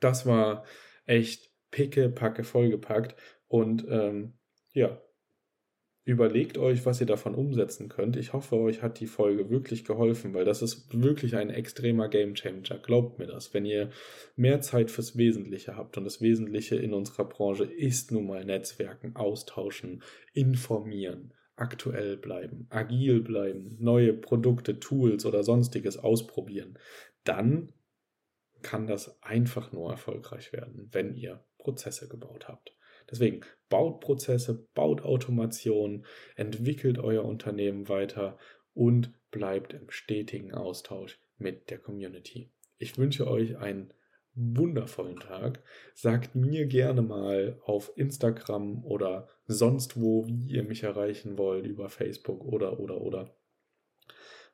das 0.00 0.26
war 0.26 0.64
echt 1.06 1.50
picke, 1.70 2.08
packe 2.08 2.44
vollgepackt 2.44 3.14
und 3.48 3.86
ähm, 3.88 4.34
ja, 4.72 5.00
Überlegt 6.06 6.58
euch, 6.58 6.84
was 6.84 7.00
ihr 7.00 7.06
davon 7.06 7.34
umsetzen 7.34 7.88
könnt. 7.88 8.16
Ich 8.16 8.34
hoffe, 8.34 8.56
euch 8.56 8.82
hat 8.82 9.00
die 9.00 9.06
Folge 9.06 9.48
wirklich 9.48 9.86
geholfen, 9.86 10.34
weil 10.34 10.44
das 10.44 10.60
ist 10.60 10.92
wirklich 10.92 11.34
ein 11.34 11.48
extremer 11.48 12.10
Gamechanger. 12.10 12.78
Glaubt 12.82 13.18
mir 13.18 13.26
das. 13.26 13.54
Wenn 13.54 13.64
ihr 13.64 13.88
mehr 14.36 14.60
Zeit 14.60 14.90
fürs 14.90 15.16
Wesentliche 15.16 15.78
habt 15.78 15.96
und 15.96 16.04
das 16.04 16.20
Wesentliche 16.20 16.76
in 16.76 16.92
unserer 16.92 17.24
Branche 17.24 17.64
ist 17.64 18.12
nun 18.12 18.26
mal 18.26 18.44
Netzwerken, 18.44 19.16
austauschen, 19.16 20.02
informieren, 20.34 21.32
aktuell 21.56 22.18
bleiben, 22.18 22.66
agil 22.68 23.22
bleiben, 23.22 23.78
neue 23.80 24.12
Produkte, 24.12 24.80
Tools 24.80 25.24
oder 25.24 25.42
sonstiges 25.42 25.96
ausprobieren, 25.96 26.78
dann 27.24 27.72
kann 28.64 28.88
das 28.88 29.22
einfach 29.22 29.70
nur 29.70 29.92
erfolgreich 29.92 30.52
werden, 30.52 30.88
wenn 30.90 31.14
ihr 31.14 31.44
Prozesse 31.58 32.08
gebaut 32.08 32.48
habt. 32.48 32.74
Deswegen 33.08 33.42
baut 33.68 34.00
Prozesse, 34.00 34.66
baut 34.74 35.02
Automation, 35.02 36.04
entwickelt 36.34 36.98
euer 36.98 37.24
Unternehmen 37.24 37.88
weiter 37.88 38.38
und 38.72 39.12
bleibt 39.30 39.74
im 39.74 39.90
stetigen 39.90 40.52
Austausch 40.52 41.20
mit 41.38 41.70
der 41.70 41.78
Community. 41.78 42.50
Ich 42.78 42.98
wünsche 42.98 43.28
euch 43.28 43.56
einen 43.58 43.92
wundervollen 44.34 45.20
Tag. 45.20 45.62
Sagt 45.94 46.34
mir 46.34 46.66
gerne 46.66 47.02
mal 47.02 47.60
auf 47.64 47.92
Instagram 47.96 48.84
oder 48.84 49.28
sonst 49.46 50.00
wo, 50.00 50.26
wie 50.26 50.46
ihr 50.46 50.64
mich 50.64 50.82
erreichen 50.82 51.38
wollt, 51.38 51.66
über 51.66 51.88
Facebook 51.88 52.44
oder, 52.44 52.80
oder, 52.80 53.00
oder, 53.00 53.36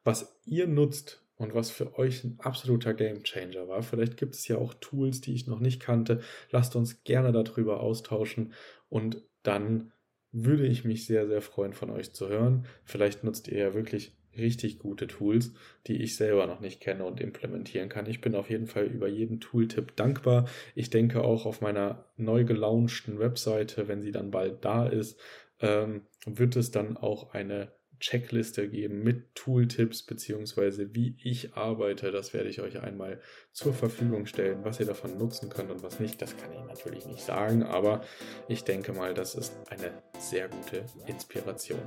was 0.05 0.41
ihr 0.45 0.67
nutzt, 0.67 1.23
und 1.41 1.55
was 1.55 1.71
für 1.71 1.99
euch 1.99 2.23
ein 2.23 2.37
absoluter 2.39 2.93
Gamechanger 2.93 3.67
war. 3.67 3.83
Vielleicht 3.83 4.19
gibt 4.19 4.35
es 4.35 4.47
ja 4.47 4.59
auch 4.59 4.75
Tools, 4.75 5.23
die 5.23 5.35
ich 5.35 5.47
noch 5.47 5.59
nicht 5.59 5.81
kannte. 5.81 6.21
Lasst 6.51 6.77
uns 6.77 7.03
gerne 7.03 7.33
darüber 7.33 7.81
austauschen 7.81 8.53
und 8.91 9.23
dann 9.43 9.91
würde 10.33 10.67
ich 10.67 10.85
mich 10.85 11.07
sehr, 11.07 11.27
sehr 11.27 11.41
freuen, 11.41 11.73
von 11.73 11.89
euch 11.89 12.13
zu 12.13 12.29
hören. 12.29 12.67
Vielleicht 12.85 13.25
nutzt 13.25 13.49
ihr 13.49 13.57
ja 13.57 13.75
wirklich 13.75 14.15
richtig 14.37 14.79
gute 14.79 15.07
Tools, 15.07 15.55
die 15.87 16.03
ich 16.03 16.15
selber 16.15 16.47
noch 16.47 16.61
nicht 16.61 16.79
kenne 16.79 17.07
und 17.07 17.23
implementieren 17.23 17.89
kann. 17.89 18.05
Ich 18.05 18.21
bin 18.21 18.35
auf 18.35 18.51
jeden 18.51 18.67
Fall 18.67 18.85
über 18.85 19.09
jeden 19.09 19.41
Tooltip 19.41 19.97
dankbar. 19.97 20.47
Ich 20.75 20.91
denke 20.91 21.25
auch 21.25 21.47
auf 21.47 21.63
meiner 21.63 22.05
neu 22.19 22.45
gelaunchten 22.45 23.19
Webseite, 23.19 23.89
wenn 23.89 24.03
sie 24.03 24.13
dann 24.13 24.31
bald 24.31 24.63
da 24.63 24.87
ist, 24.87 25.19
ähm, 25.61 26.03
wird 26.27 26.57
es 26.57 26.71
dann 26.71 26.99
auch 26.99 27.33
eine 27.33 27.73
Checkliste 28.01 28.69
geben 28.69 29.03
mit 29.03 29.35
Tooltips 29.35 30.03
beziehungsweise 30.03 30.95
wie 30.95 31.17
ich 31.23 31.55
arbeite. 31.55 32.11
Das 32.11 32.33
werde 32.35 32.49
ich 32.49 32.61
euch 32.61 32.81
einmal 32.81 33.21
zur 33.53 33.73
Verfügung 33.73 34.27
stellen. 34.27 34.65
Was 34.65 34.81
ihr 34.81 34.87
davon 34.87 35.19
nutzen 35.19 35.51
könnt 35.51 35.71
und 35.71 35.83
was 35.83 36.01
nicht, 36.01 36.21
das 36.21 36.37
kann 36.37 36.53
ich 36.53 36.65
natürlich 36.65 37.07
nicht 37.07 37.23
sagen, 37.23 37.63
aber 37.63 38.03
ich 38.49 38.65
denke 38.65 38.93
mal, 38.93 39.15
das 39.15 39.35
ist 39.35 39.53
eine 39.69 40.03
sehr 40.19 40.49
gute 40.49 40.85
Inspiration. 41.07 41.81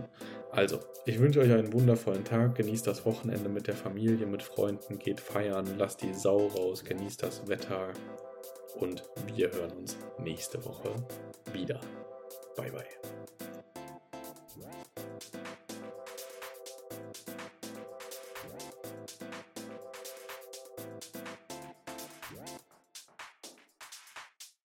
Also, 0.51 0.79
ich 1.05 1.19
wünsche 1.19 1.41
euch 1.41 1.51
einen 1.51 1.73
wundervollen 1.73 2.23
Tag. 2.23 2.55
Genießt 2.55 2.85
das 2.85 3.05
Wochenende 3.05 3.49
mit 3.49 3.67
der 3.67 3.75
Familie, 3.75 4.25
mit 4.27 4.43
Freunden, 4.43 4.99
geht 4.99 5.19
feiern, 5.19 5.67
lasst 5.77 6.01
die 6.01 6.13
Sau 6.13 6.47
raus, 6.47 6.83
genießt 6.83 7.23
das 7.23 7.47
Wetter 7.47 7.91
und 8.75 9.03
wir 9.35 9.51
hören 9.51 9.71
uns 9.71 9.97
nächste 10.19 10.63
Woche 10.65 10.93
wieder. 11.53 11.79
Bye 12.55 12.71
bye. 12.71 13.42